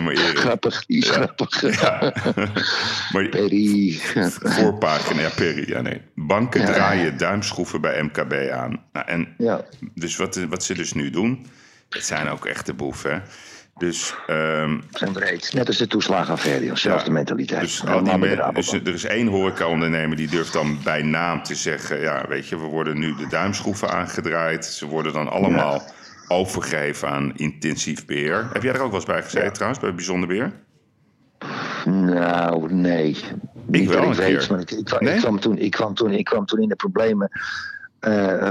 [0.00, 0.38] maar Erik.
[0.38, 1.80] Grappig, die is grappig.
[1.80, 2.14] Ja.
[3.12, 3.98] maar Perry.
[4.42, 6.00] voorpagina, ja, Perry, ja nee.
[6.14, 6.66] Banken Ja.
[6.72, 8.84] draaien duimschroeven bij MKB aan.
[8.92, 9.64] Nou, en Ja,
[9.94, 11.46] Dus wat, wat ze dus nu doen,
[11.88, 13.12] het zijn ook echte boeven.
[13.12, 13.20] hè.
[13.82, 15.52] Dus, ehm, zijn breed.
[15.52, 16.76] Net als de toeslagenaffaire, joh.
[16.76, 17.12] zelfde Ja.
[17.12, 17.60] mentaliteit.
[17.60, 22.00] dus, al die dus er is één horecaondernemer die durft dan bij naam te zeggen...
[22.00, 24.64] ja, weet je, we worden nu de duimschroeven aangedraaid.
[24.64, 25.82] Ze worden dan allemaal
[26.28, 28.48] overgegeven aan intensief beheer.
[28.52, 30.52] Heb jij er ook wel eens bij gezeten trouwens, bij Bijzonder Beheer?
[31.84, 33.16] Nou, nee.
[33.66, 35.14] Niet wel ik weet, maar ik, ik, kwam- Nee?
[35.14, 37.30] ik, kwam toen, ik, kwam toen, ik kwam toen in de problemen.
[38.02, 38.50] Eh,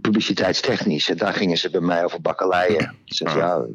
[0.00, 1.10] publiciteitstechnisch.
[1.10, 2.94] En daar gingen ze bij mij over bakkeleien.
[3.04, 3.36] Ze Ah.
[3.36, 3.66] ja,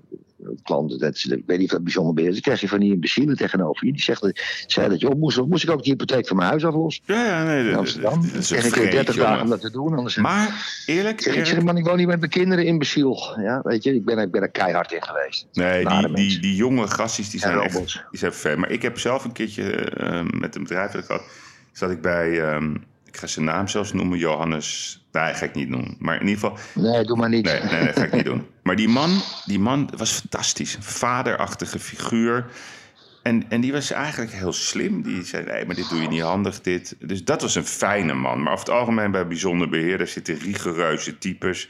[0.64, 2.32] klanten, dat is, ik weet niet dat bijzonder is.
[2.32, 3.92] Dan krijg je van die imbecielen tegenover je.
[3.92, 5.46] Die zegt, zei dat je op moest.
[5.46, 7.04] Moest ik ook de hypotheek van mijn huis aflossen?
[7.06, 7.70] Ja, ja, nee.
[7.70, 8.22] In Amsterdam.
[8.22, 9.96] dat is een En ik heb 30 vreed, dagen om dat te doen.
[9.96, 13.40] Anders Maar, eerlijk, zeg, ik zeg, man, ik woon hier met mijn kinderen imbeciel.
[13.40, 15.48] Ja, weet je, ik ben, ik ben er keihard in geweest.
[15.54, 17.74] Nee, die, die, die jonge gastjes die zijn echt
[18.12, 18.60] die zijn ver.
[18.60, 19.92] Maar ik heb zelf een keertje
[20.40, 21.24] met een bedrijf dat ik had,
[21.72, 22.76] zat ik bij, ehm,
[23.14, 24.98] ik ga zijn naam zelfs noemen, Johannes.
[25.12, 25.96] Nee, ga ik niet noemen.
[26.00, 27.46] Maar in ieder geval, Nee, doe maar niet.
[27.46, 28.46] nee, nee, nee ga ik niet doen.
[28.64, 30.76] Maar die man, die man was fantastisch.
[30.76, 32.46] Een vaderachtige figuur.
[33.24, 35.02] En, en die was eigenlijk heel slim.
[35.02, 36.96] Die zei, nee, maar dit doe je niet handig, dit.
[37.00, 38.44] Dus dat was een fijne man.
[38.44, 41.68] Maar over het algemeen bij bijzonder beheer, daar zitten rigoureuze types.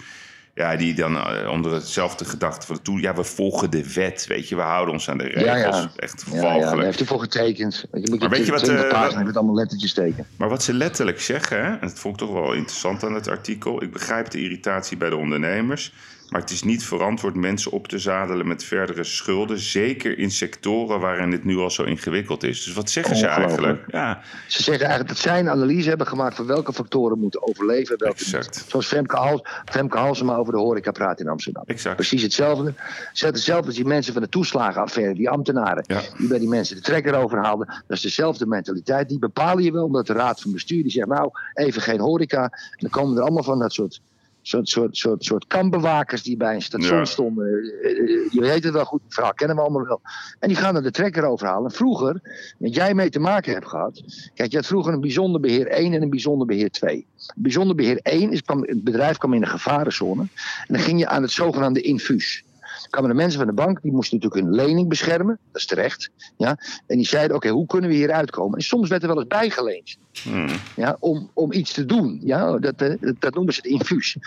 [0.56, 4.50] Ja, die dan eh, onder hetzelfde gedachte van toe, ja, we volgen de wet, weet
[4.50, 5.46] je, we houden ons aan de regels.
[5.46, 5.92] Ja, ja.
[5.96, 7.86] Echt Ja, ja, daar heeft hij voor getekend.
[7.92, 10.28] Je moet Maar weet je wat, 20 pagina's met allemaal lettertjes tekenen.
[10.36, 13.28] Maar wat ze letterlijk zeggen, hè, en dat vond ik toch wel interessant aan het
[13.28, 13.84] artikel.
[13.84, 15.94] Ik begrijp de irritatie bij de ondernemers.
[16.34, 19.60] Maar het is niet verantwoord mensen op te zadelen met verdere schulden.
[19.60, 22.64] Zeker in sectoren waarin het nu al zo ingewikkeld is.
[22.64, 23.84] Dus wat zeggen ze eigenlijk?
[23.88, 27.96] Ja, Ze zeggen eigenlijk dat zij een analyse hebben gemaakt van welke factoren moeten overleven.
[27.98, 28.56] en Welke Exact.
[28.56, 28.66] niet.
[28.68, 31.64] Zoals Femke, Hals, Femke Halsema over de horeca praat in Amsterdam.
[31.66, 31.96] exact.
[31.96, 32.74] Precies hetzelfde.
[32.78, 35.84] Ze zeggen hetzelfde als die mensen van de toeslagenaffaire, die ambtenaren.
[35.88, 36.02] Ja.
[36.18, 37.68] Die bij die mensen de trekker overhaalden.
[37.68, 39.10] Dat is dezelfde mentaliteit.
[39.10, 42.44] Die bepalen je wel, omdat de raad van bestuur die zegt nou, even geen horeca.
[42.44, 44.02] En dan komen er allemaal van dat soort
[44.44, 47.06] soort, soort, soort, soort kampbewakers die bij een station Ja.
[47.06, 47.46] stonden.
[47.48, 50.02] Eh, eh, Je weet het wel goed, het verhaal kennen we allemaal wel.
[50.40, 51.70] En die gaan er de trekker overhalen.
[51.70, 52.22] En vroeger,
[52.58, 54.04] wat jij mee te maken hebt gehad.
[54.34, 57.08] Kijk, je had vroeger een bijzonder beheer 1 en een bijzonder beheer 2.
[57.36, 60.22] Bijzonder beheer 1 is, kwam, het bedrijf kwam in een gevarenzone.
[60.68, 62.44] En dan ging je aan het zogenaamde infuus.
[62.90, 65.40] Kwamen de mensen van de bank, die moesten natuurlijk hun lening beschermen.
[65.52, 66.10] Dat is terecht.
[66.38, 66.58] Ja?
[66.88, 68.58] En die zeiden, oké, hoe kunnen we hier uitkomen?
[68.58, 70.50] En soms werd er wel eens bijgeleend Hmm.
[70.76, 72.20] ja, om, om iets te doen.
[72.24, 74.18] Ja, dat, eh, dat, dat noemen ze het infuus.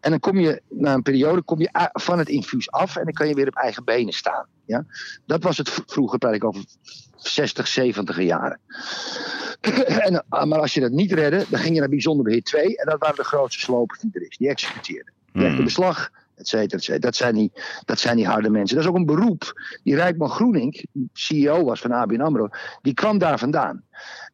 [0.00, 3.12] En dan kom je na een periode kom je van het infuus af en dan
[3.12, 4.46] kan je weer op eigen benen staan.
[4.64, 4.84] Ja?
[5.26, 6.64] Dat was het vroeger, praat ik over
[7.16, 8.60] 60, 70 jaren.
[10.06, 12.76] En, eh, maar als je dat niet redde, dan ging je naar bijzonder beheer 2
[12.76, 14.36] en dat waren de grootste slopers die er is.
[14.36, 15.12] Die executeerden.
[15.32, 15.64] Die legden Hmm.
[15.64, 16.98] beslag, et cetera, et cetera.
[16.98, 17.52] Dat zijn, die,
[17.84, 18.76] dat zijn die harde mensen.
[18.76, 19.52] Dat is ook een beroep.
[19.82, 22.48] Die Rijkman Groening, CEO was van ABN AMRO,
[22.82, 23.82] die kwam daar vandaan.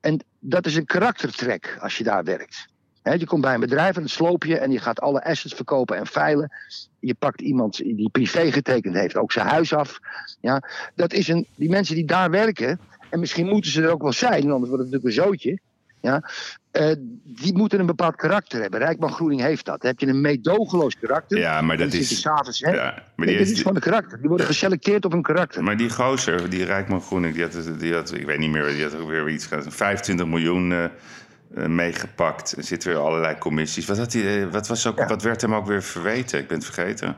[0.00, 2.66] En dat is een karaktertrek als je daar werkt.
[3.02, 5.96] Je komt bij een bedrijf en dan sloop je en je gaat alle assets verkopen
[5.96, 6.52] en veilen.
[7.00, 9.98] Je pakt iemand die privé getekend heeft, ook zijn huis af.
[10.40, 10.62] Ja,
[10.94, 12.80] dat is een, die mensen die daar werken,
[13.10, 15.58] en misschien moeten ze er ook wel zijn, anders wordt het natuurlijk een zootje.
[16.04, 16.22] Ja,
[16.70, 16.94] eh,
[17.24, 18.80] die moeten een bepaald karakter hebben.
[18.80, 19.80] Rijkman Groening heeft dat.
[19.80, 21.38] Dan heb je een meedogenloos karakter.
[21.38, 22.20] Ja, maar dat is...
[22.20, 22.70] s'avonds, hè?
[22.70, 24.18] Ja, maar die dit is gewoon een karakter.
[24.20, 25.62] Die worden geselecteerd op een karakter.
[25.62, 28.82] Maar die gozer, die Rijkman Groening, die had, die had, ik weet niet meer, die
[28.82, 32.56] had ook weer iets gehad, 25 miljoen eh, meegepakt.
[32.56, 33.86] Er zitten weer allerlei commissies.
[33.86, 35.06] Wat, had hij, wat, was ook, Ja.
[35.06, 36.38] wat werd hem ook weer verweten?
[36.38, 37.16] Ik ben het vergeten.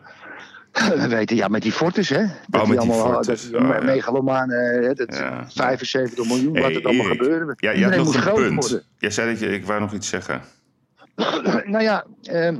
[1.02, 2.22] We weten, ja, met die Fortis, hè?
[2.46, 3.46] Dat Oh, met die allemaal, Fortis.
[3.46, 4.94] Oh, ja.
[4.94, 5.46] dat Ja.
[5.50, 7.54] 75 miljoen, Hey, wat er allemaal Erik, gebeurde.
[7.56, 8.60] Ja, je had nog een punt.
[8.60, 8.82] worden.
[8.98, 10.40] Jij zei dat je, ik wou nog iets zeggen.
[11.64, 12.56] nou ja, ehm,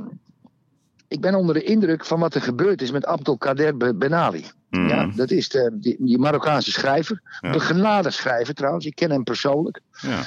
[1.07, 4.45] ik ben onder de indruk van wat er gebeurd is met Abdelkader Be- Benali.
[4.69, 4.87] Hmm.
[4.87, 7.21] Ja, dat is de, die, die Marokkaanse schrijver.
[7.41, 7.49] Ja.
[7.51, 9.79] Begenadigd schrijver trouwens, ik ken hem persoonlijk.
[10.01, 10.19] Ja.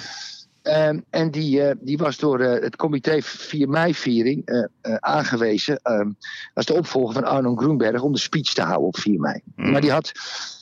[0.71, 6.11] Ehm, en die, eh, die was door eh, het comité 4 mei-viering eh, aangewezen ehm,
[6.55, 9.41] als de opvolger van Arno Groenberg om de speech te houden op 4 mei.
[9.57, 9.71] Mm.
[9.71, 10.13] Maar die had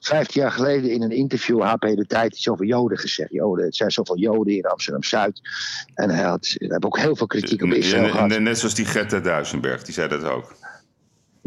[0.00, 3.30] 15 jaar geleden in een interview HP de Tijd iets over Joden gezegd.
[3.32, 5.40] Joden, het zijn zoveel Joden in Amsterdam-Zuid.
[5.94, 8.28] En hij had, hij ook heel veel kritiek op Israël gehad.
[8.28, 10.54] net- net zoals die Greta Duisenberg, die zei dat ook.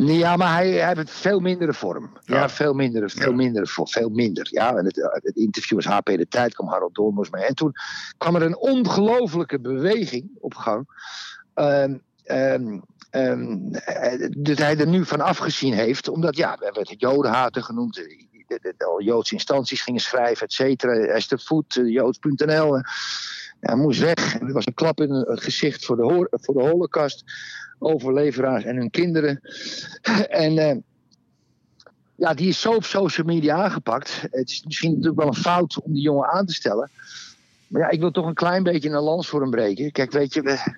[0.05, 2.11] Ja, maar hij, hij heeft het veel mindere vorm.
[2.25, 2.49] Ja, Ja.
[2.49, 3.35] veel minder, veel Ja.
[3.35, 4.47] minder, voor- veel minder.
[4.51, 7.43] Ja, en het, het interview was HP de Tijd, kwam Harold Dormos mee.
[7.45, 7.71] En toen
[8.17, 10.87] kwam er een ongelofelijke beweging op gang.
[11.53, 12.79] Ehm, ehm,
[13.09, 17.95] ehm, eh, dat hij er nu van afgezien heeft, omdat ja, er werd jodenhater genoemd.
[17.95, 20.93] De, de, de, de Joodse instanties gingen schrijven, et cetera.
[20.93, 22.81] Esther Voet, eh, joods.nl.
[23.59, 24.39] Hij moest weg.
[24.39, 27.23] Er was een klap in het gezicht voor de, voor de holocaust.
[27.83, 29.39] Overleveraars en hun kinderen.
[30.45, 30.77] En eh,
[32.15, 34.27] ja, die is zo op social media aangepakt.
[34.31, 36.89] Het is misschien natuurlijk wel een fout om die jongen aan te stellen.
[37.67, 39.91] Maar ja, ik wil toch een klein beetje een lans voor hem breken.
[39.91, 40.75] Kijk, weet je, we,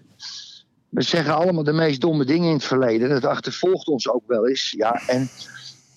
[0.89, 3.09] we zeggen allemaal de meest domme dingen in het verleden.
[3.09, 4.73] Dat achtervolgt ons ook wel eens.
[4.77, 5.29] Ja, en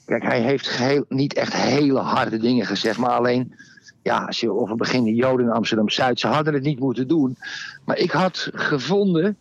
[0.04, 2.98] kijk, hij heeft niet echt hele harde dingen gezegd.
[2.98, 3.54] Maar alleen,
[4.02, 6.20] ja, als je over beginnen Joden in Amsterdam-Zuid.
[6.20, 7.36] Ze hadden het niet moeten doen.
[7.84, 9.36] Maar ik had gevonden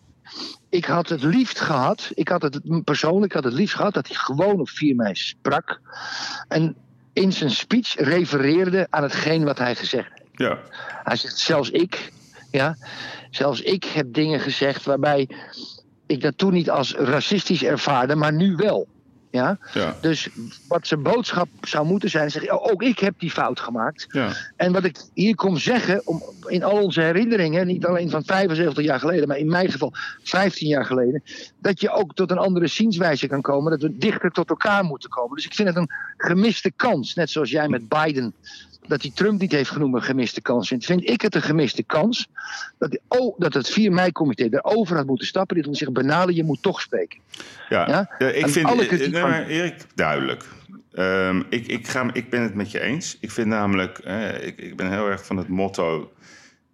[0.76, 4.16] ik had het liefst gehad, ik had het persoonlijk had het liefst gehad dat hij
[4.16, 5.80] gewoon op 4 mei sprak.
[6.48, 6.76] En
[7.14, 10.30] in zijn speech refereerde aan hetgeen wat hij gezegd heeft.
[10.32, 10.60] Ja,
[11.04, 12.12] Hij zegt, zelfs ik,
[12.52, 12.78] ja,
[13.30, 15.30] zelfs ik heb dingen gezegd waarbij
[16.06, 18.88] ik dat toen niet als racistisch ervaarde, maar nu wel.
[19.36, 19.58] Ja?
[19.74, 20.30] ja, Dus
[20.68, 24.06] wat zijn boodschap zou moeten zijn, zeg oh, ook ik heb die fout gemaakt.
[24.10, 24.32] ja.
[24.56, 28.84] En wat ik hier kom zeggen, om, in al onze herinneringen, niet alleen van 75
[28.84, 31.24] jaar geleden, maar in mijn geval 15 jaar geleden,
[31.60, 35.10] dat je ook tot een andere zienswijze kan komen, dat we dichter tot elkaar moeten
[35.10, 35.36] komen.
[35.36, 38.34] Dus ik vind het een gemiste kans, net zoals jij met Biden,
[38.88, 41.84] dat hij Trump niet heeft genoemd een gemiste kans vindt, vind ik het een gemiste
[41.84, 42.28] kans
[42.78, 45.56] dat, oh, dat het 4 mei-comité erover had moeten stappen.
[45.56, 47.20] Dit wil zeggen, benalen, je moet toch spreken.
[47.70, 48.16] Ja, Ja?
[48.18, 50.44] ja, ik En vind, eh, nee, maar Erik, duidelijk.
[50.94, 53.18] Ehm, ik, ik, ga, ik ben het met je eens.
[53.20, 56.12] Ik vind namelijk, eh, ik, ik ben heel erg van het motto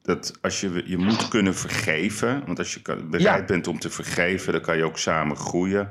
[0.01, 3.45] dat als je, je moet kunnen vergeven, want als je bereid Ja.
[3.45, 5.89] bent om te vergeven, dan kan je ook samen groeien.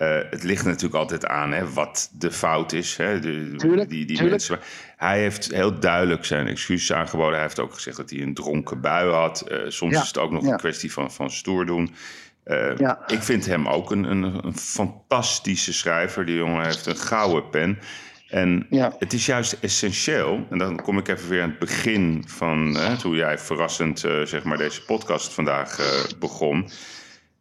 [0.00, 2.96] Eh, het ligt natuurlijk altijd aan hè, wat de fout is.
[2.96, 4.30] Hè, de, Tuurlijk, die, die tuurlijk.
[4.30, 4.58] mensen.
[4.96, 7.32] Hij heeft heel duidelijk zijn excuses aangeboden.
[7.32, 9.40] Hij heeft ook gezegd dat hij een dronken bui had.
[9.40, 10.50] Eh, soms Ja, is het ook nog ja.
[10.52, 11.94] een kwestie van, van stoer doen.
[12.44, 13.02] Eh, Ja.
[13.06, 16.26] Ik vind hem ook een, een, een fantastische schrijver.
[16.26, 17.78] Die jongen heeft een gouden pen.
[18.28, 18.66] En
[18.98, 20.46] het is juist essentieel.
[20.50, 24.42] En dan kom ik even weer aan het begin van hè, toen jij verrassend zeg
[24.42, 25.78] maar deze podcast vandaag
[26.18, 26.70] begon.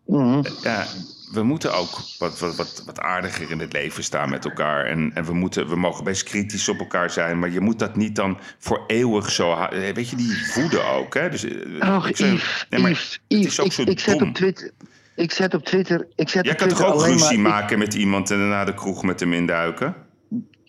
[0.06, 0.42] Mhm.
[0.64, 0.86] Ja,
[1.32, 4.86] we moeten ook wat, wat, wat, wat aardiger in het leven staan met elkaar.
[4.86, 7.40] En, en we, moeten, we mogen best kritisch op elkaar zijn.
[7.40, 9.52] Maar je moet dat niet dan voor eeuwig zo...
[9.54, 11.14] eh, Weet je, die woede ook.
[11.14, 11.30] Hè?
[11.30, 14.00] Dus, eh, Och, ik zeg- Yves, nee, maar Yves, het is ook ik, zo ik
[14.00, 14.72] zet op Twitter.
[15.16, 16.08] Ik zet op Twitter.
[16.16, 18.38] Ik zet Jij op kan toch Twitter ook alleen ruzie maar, maken met iemand en
[18.38, 19.96] daarna de kroeg met hem induiken?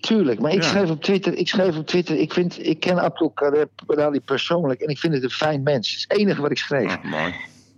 [0.00, 0.68] Tuurlijk, maar ik Ja.
[0.68, 1.34] schreef op Twitter.
[1.34, 2.16] Ik schreef op Twitter.
[2.16, 5.88] Ik, vind, ik ken Abdul Kader Badali persoonlijk en ik vind het een fijn mens.
[5.88, 6.90] Het is het enige wat ik schreef.
[6.96, 7.34] Ah, mooi.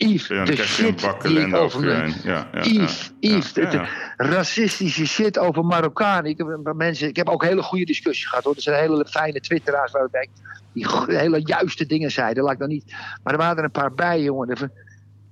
[0.09, 1.85] Yves, Ja, de shit die ik over.
[1.89, 3.89] Ja, ja, Yves, ja, Yves, ja.
[4.17, 6.31] racistische shit over Marokkanen.
[6.31, 8.55] Ik heb mensen, ik heb ook hele goede discussies gehad hoor.
[8.55, 10.31] Er zijn hele fijne twitteraars waarbij ik
[10.73, 10.87] die
[11.19, 12.43] hele juiste dingen zeiden.
[12.43, 12.95] Laat ik dan niet.
[13.23, 14.73] Maar er waren er een paar bij, jongen.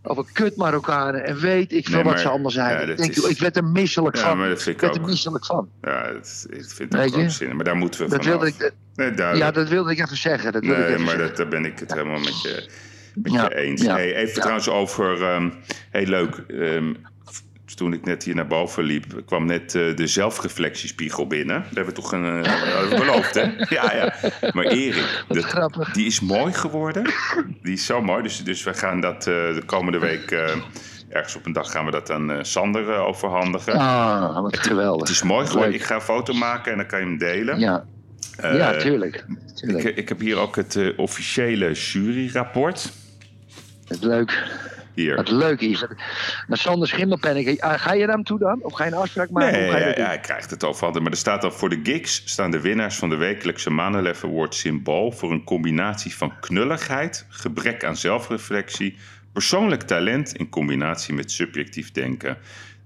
[0.02, 2.80] Over kut Marokkanen en weet ik veel Nee, wat maar- ze allemaal zijn.
[2.80, 4.38] ik, dat denk, is- ik werd er misselijk van.
[4.38, 5.68] maar dat Ik vind ik werd er misselijk van.
[5.82, 7.56] Ja, het, ik vind het ook zin.
[7.56, 8.40] Maar daar moeten we Dat vanaf.
[8.40, 10.52] wilde ik, Nee, ja, dat wilde ik even zeggen.
[10.52, 11.28] Dat wilde ik Nee, even maar zeggen.
[11.28, 12.68] dat, daar ben ik het helemaal met je,
[13.14, 13.82] met Ja, je eens.
[13.82, 14.40] ja, Hey, even ja.
[14.40, 15.48] trouwens over, ehm,
[15.90, 16.92] heel leuk, ehm,
[17.74, 21.56] toen ik net hier naar boven liep, kwam net eh, de zelfreflectiespiegel binnen.
[21.56, 23.42] Daar hebben we toch een, eh, beloofd, hè?
[23.68, 24.14] Ja, ja.
[24.52, 27.10] Maar Erik, dat- die is mooi geworden.
[27.62, 28.22] Die is zo mooi.
[28.22, 30.30] Dus, dus we gaan dat eh, de komende week,
[31.08, 33.72] ergens op een dag gaan we dat aan Sander overhandigen.
[33.72, 35.00] Ah, wat geweldig.
[35.08, 35.70] Het is mooi geworden.
[35.70, 35.80] Leuk.
[35.80, 37.58] Ik ga een foto maken en dan kan je hem delen.
[37.58, 37.84] Ja,
[38.42, 39.24] ja tuurlijk.
[39.54, 39.84] tuurlijk.
[39.84, 42.92] ik, ik heb hier ook het officiële juryrapport.
[43.90, 44.48] Het is leuk.
[44.94, 45.16] Hier.
[45.16, 45.84] Wat leuk is.
[46.46, 48.58] Maar Sander Schimmelpenninck, ah, ga je naar hem toe dan?
[48.62, 49.60] Of ga je een afspraak maken?
[49.60, 51.00] Nee, ja, hij krijgt het overal.
[51.00, 54.54] Maar er staat al voor de gigs staan de winnaars van de wekelijkse Manolef Award
[54.54, 58.96] symbool voor een combinatie van knulligheid, gebrek aan zelfreflectie,
[59.32, 62.38] persoonlijk talent in combinatie met subjectief denken.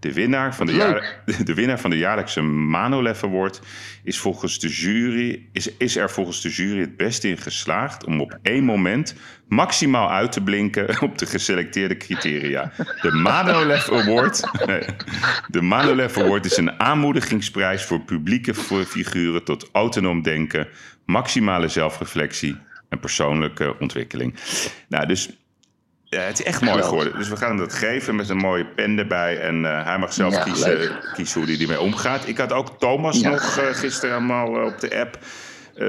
[0.05, 3.61] De winnaar van de, jaar, de winnaar van de jaarlijkse Manolef Award
[4.03, 8.21] is, volgens de jury, is, is er volgens de jury het beste in geslaagd om
[8.21, 9.15] op één moment
[9.49, 12.73] maximaal uit te blinken op de geselecteerde criteria.
[13.01, 14.41] De Manolef Award,
[15.57, 20.69] de Manolef Award is een aanmoedigingsprijs voor publieke figuren tot autonoom denken,
[21.05, 22.57] maximale zelfreflectie
[22.89, 24.35] En persoonlijke ontwikkeling.
[24.89, 25.44] Nou, dus
[26.15, 26.87] ja, het is echt mooi Geweldig.
[26.89, 27.19] geworden.
[27.19, 29.41] Dus we gaan hem dat geven met een mooie pen erbij.
[29.41, 32.29] En eh, hij mag zelf Ja, kiezen, kiezen hoe hij ermee omgaat.
[32.29, 33.29] Ik had ook Thomas Ja.
[33.31, 35.19] nog eh, gisteren allemaal eh, op de app.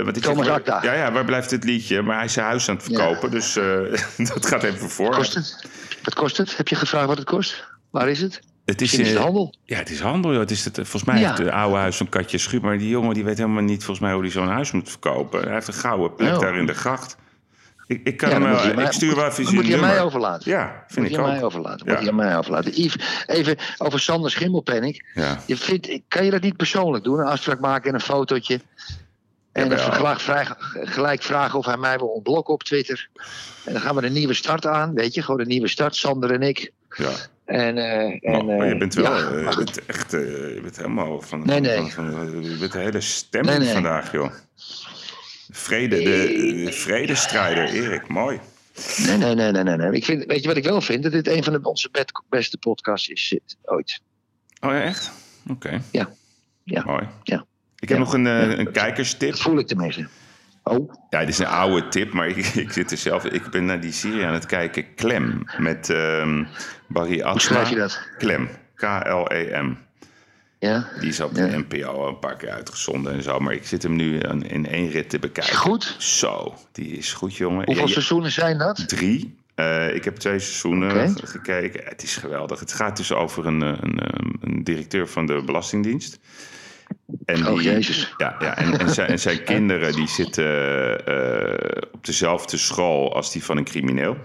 [0.04, 0.80] Want ik Thomas Akda.
[0.84, 2.02] Ja, ja, waar blijft het liedje?
[2.02, 2.96] Maar hij is zijn huis aan het Ja.
[2.98, 3.32] verkopen.
[3.32, 3.54] Dus
[4.34, 5.16] dat gaat even voor.
[5.16, 5.68] Kost het?
[6.04, 6.58] Wat kost het?
[6.58, 7.68] Heb je gevraagd wat het kost?
[7.92, 8.40] Waar is het?
[8.66, 9.56] Het is, is het handel.
[9.64, 10.32] Ja, het is handel.
[10.32, 10.40] joh.
[10.40, 11.34] Het is het, volgens mij Ja.
[11.34, 12.62] het oude huis van Katje Schuur.
[12.62, 15.42] Maar die jongen die weet helemaal niet volgens mij hoe hij zo'n huis moet verkopen.
[15.44, 16.40] Hij heeft een gouden plek Oh.
[16.40, 17.18] daar in de gracht.
[17.88, 20.52] Ik, ik, kan Ja, hem mij- ik stuur wel even moet je mij overlaten.
[20.52, 21.44] Ja, vind moet ik je aan mij ook.
[21.46, 21.86] overlaten.
[21.88, 21.94] Ja.
[21.94, 22.72] Moet je aan mij overlaten.
[22.82, 25.12] Yves, even over Sander Schimmelpenning.
[25.14, 25.40] Ja.
[25.46, 27.20] Je vindt, kan je dat niet persoonlijk doen?
[27.20, 28.60] Een afspraak maken en een fotootje.
[29.52, 33.10] En dan gelijk vragen, gelijk vragen of hij mij wil ontblokken op Twitter.
[33.66, 34.94] En dan gaan we een nieuwe start aan.
[34.94, 35.96] Weet je, gewoon een nieuwe start.
[35.96, 36.72] Sander en ik.
[36.98, 37.10] ja.
[37.46, 40.78] En, eh, en, Maar je eh, bent wel, ja, eh, je bent echt, je bent
[40.78, 41.92] helemaal van, Nee, nee.
[41.94, 43.74] van, van- je bent de hele stemming nee.
[43.74, 44.32] vandaag, joh.
[45.52, 48.40] Vrede, de, de vredestrijder, Erik, mooi.
[49.08, 49.92] Nee, nee, nee, nee, nee.
[49.92, 51.04] Ik vind, weet je wat ik wel vind?
[51.04, 51.90] Dat dit een van de, onze
[52.30, 54.02] beste podcasts is ooit.
[54.60, 55.12] Oh ja, echt?
[55.50, 55.82] Oké.
[55.92, 56.10] Ja.
[56.64, 56.84] Ja.
[56.86, 57.08] Mooi.
[57.24, 57.46] Ja.
[57.80, 58.04] Ik heb Ja.
[58.04, 58.58] nog een, eh, Ja.
[58.58, 59.30] een kijkerstip.
[59.32, 60.08] Dat voel ik tenminste.
[60.64, 63.26] Oh, Ja, dit is een oude tip, maar ik, ik zit er zelf...
[63.26, 66.44] Ik ben naar die serie aan het kijken, Klem, met ehm,
[66.88, 67.32] Barry Asma.
[67.32, 68.08] hoe schrijf je dat?
[68.18, 69.78] Klem, K-L-E-M.
[70.66, 70.88] Ja?
[71.00, 71.58] Die is op de Ja.
[71.58, 73.40] NPO al een paar keer uitgezonden en zo.
[73.40, 75.56] Maar ik zit hem nu in één rit te bekijken.
[75.56, 75.96] goed?
[76.00, 77.66] Zo, die is goed, jongen.
[77.66, 78.88] Hoeveel Ja, seizoenen zijn dat?
[78.88, 79.36] Drie.
[79.56, 81.82] Eh, ik heb twee seizoenen gekeken.
[81.84, 82.60] Het is geweldig.
[82.60, 86.20] Het gaat dus over een, eh, een, eh, een directeur van de Belastingdienst.
[87.26, 88.14] En Oh, die, Jezus.
[88.18, 93.32] Ja, ja en, en, zijn, en zijn kinderen die zitten eh, op dezelfde school als
[93.32, 94.18] die van een crimineel.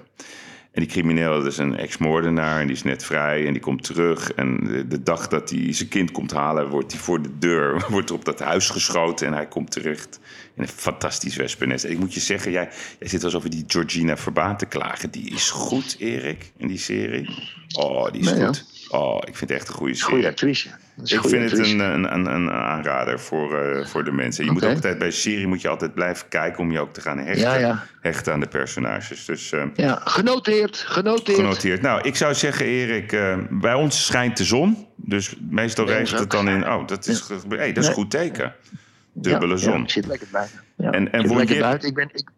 [0.72, 3.82] En die crimineel dat is een ex-moordenaar en die is net vrij en die komt
[3.82, 4.32] terug.
[4.32, 7.84] En de, de dag dat hij zijn kind komt halen, wordt hij voor de deur,
[7.88, 10.20] wordt op dat huis geschoten en hij komt terecht
[10.54, 11.84] in een fantastisch wespennest.
[11.84, 12.68] En ik moet je zeggen, jij,
[12.98, 15.10] jij zit alsof over die Georgina Verbaan te klagen.
[15.10, 17.28] Die is goed, Erik, in die serie.
[17.72, 18.52] Oh, die is Nee, ja.
[18.90, 20.12] Oh, ik vind het echt een goede serie.
[20.12, 20.68] Goede actrice.
[20.68, 21.74] Ik goede vind het actrice.
[21.84, 24.44] een, een, een, een aanrader voor, eh, voor de mensen.
[24.44, 24.70] Je moet Oké.
[24.70, 27.18] ook altijd bij een serie moet je altijd blijven kijken om je ook te gaan
[27.18, 27.84] hechten, Ja, ja.
[28.00, 29.24] hechten aan de personages.
[29.24, 31.38] Dus eh, Ja, genoteerd, genoteerd.
[31.38, 31.82] genoteerd.
[31.82, 34.86] Nou, ik zou zeggen, Erik, eh, bij ons schijnt de zon.
[34.96, 36.68] Dus meestal regent het dan in.
[36.72, 38.54] Oh, dat is, hey, dat is een goed teken.
[39.12, 39.72] Dubbele zon.
[39.76, 40.60] Ja, ik zit lekker buiten.
[40.76, 41.88] Ja, En- en zit lekker je- buiten.
[41.88, 42.28] Ik ben, ik,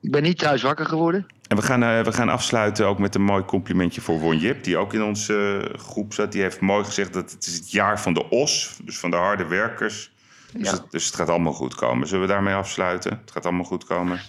[0.00, 1.26] ik ben niet thuis wakker geworden.
[1.52, 4.64] En we gaan, eh, we gaan afsluiten ook met een mooi complimentje voor Won Jip,
[4.64, 6.32] die ook in onze eh, groep zat.
[6.32, 9.16] Die heeft mooi gezegd dat het is het jaar van de os, dus van de
[9.16, 10.12] harde werkers.
[10.52, 10.74] Dus, Ja.
[10.74, 12.08] het, dus het gaat allemaal goed komen.
[12.08, 13.10] Zullen we daarmee afsluiten?
[13.20, 14.20] Het gaat allemaal goed komen.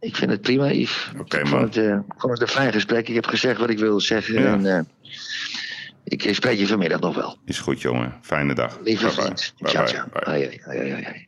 [0.00, 1.12] Ik vind het prima, Yves.
[1.18, 1.48] Oké, man.
[1.48, 3.08] vond het, eh, ik vond het een fijn gesprek.
[3.08, 4.34] Ik heb gezegd wat ik wilde zeggen.
[4.40, 4.74] Ja.
[4.74, 4.88] En,
[6.04, 7.38] ik spreek je vanmiddag nog wel.
[7.44, 8.14] Is goed, jongen.
[8.22, 8.78] Fijne dag.
[8.84, 9.54] Lieve vriend.
[9.62, 10.06] Ciao, ciao.
[10.12, 10.60] Bye.
[10.66, 11.26] Ai, ai.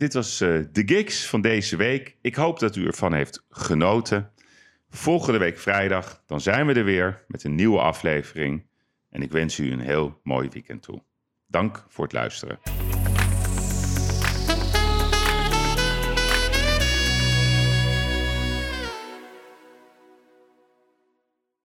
[0.00, 2.16] Dit was eh, de gigs van deze week.
[2.20, 4.30] Ik hoop dat u ervan heeft genoten.
[4.90, 8.66] Volgende week vrijdag, dan zijn we er weer met een nieuwe aflevering.
[9.10, 11.02] En ik wens u een heel mooi weekend toe.
[11.46, 12.58] Dank voor het luisteren.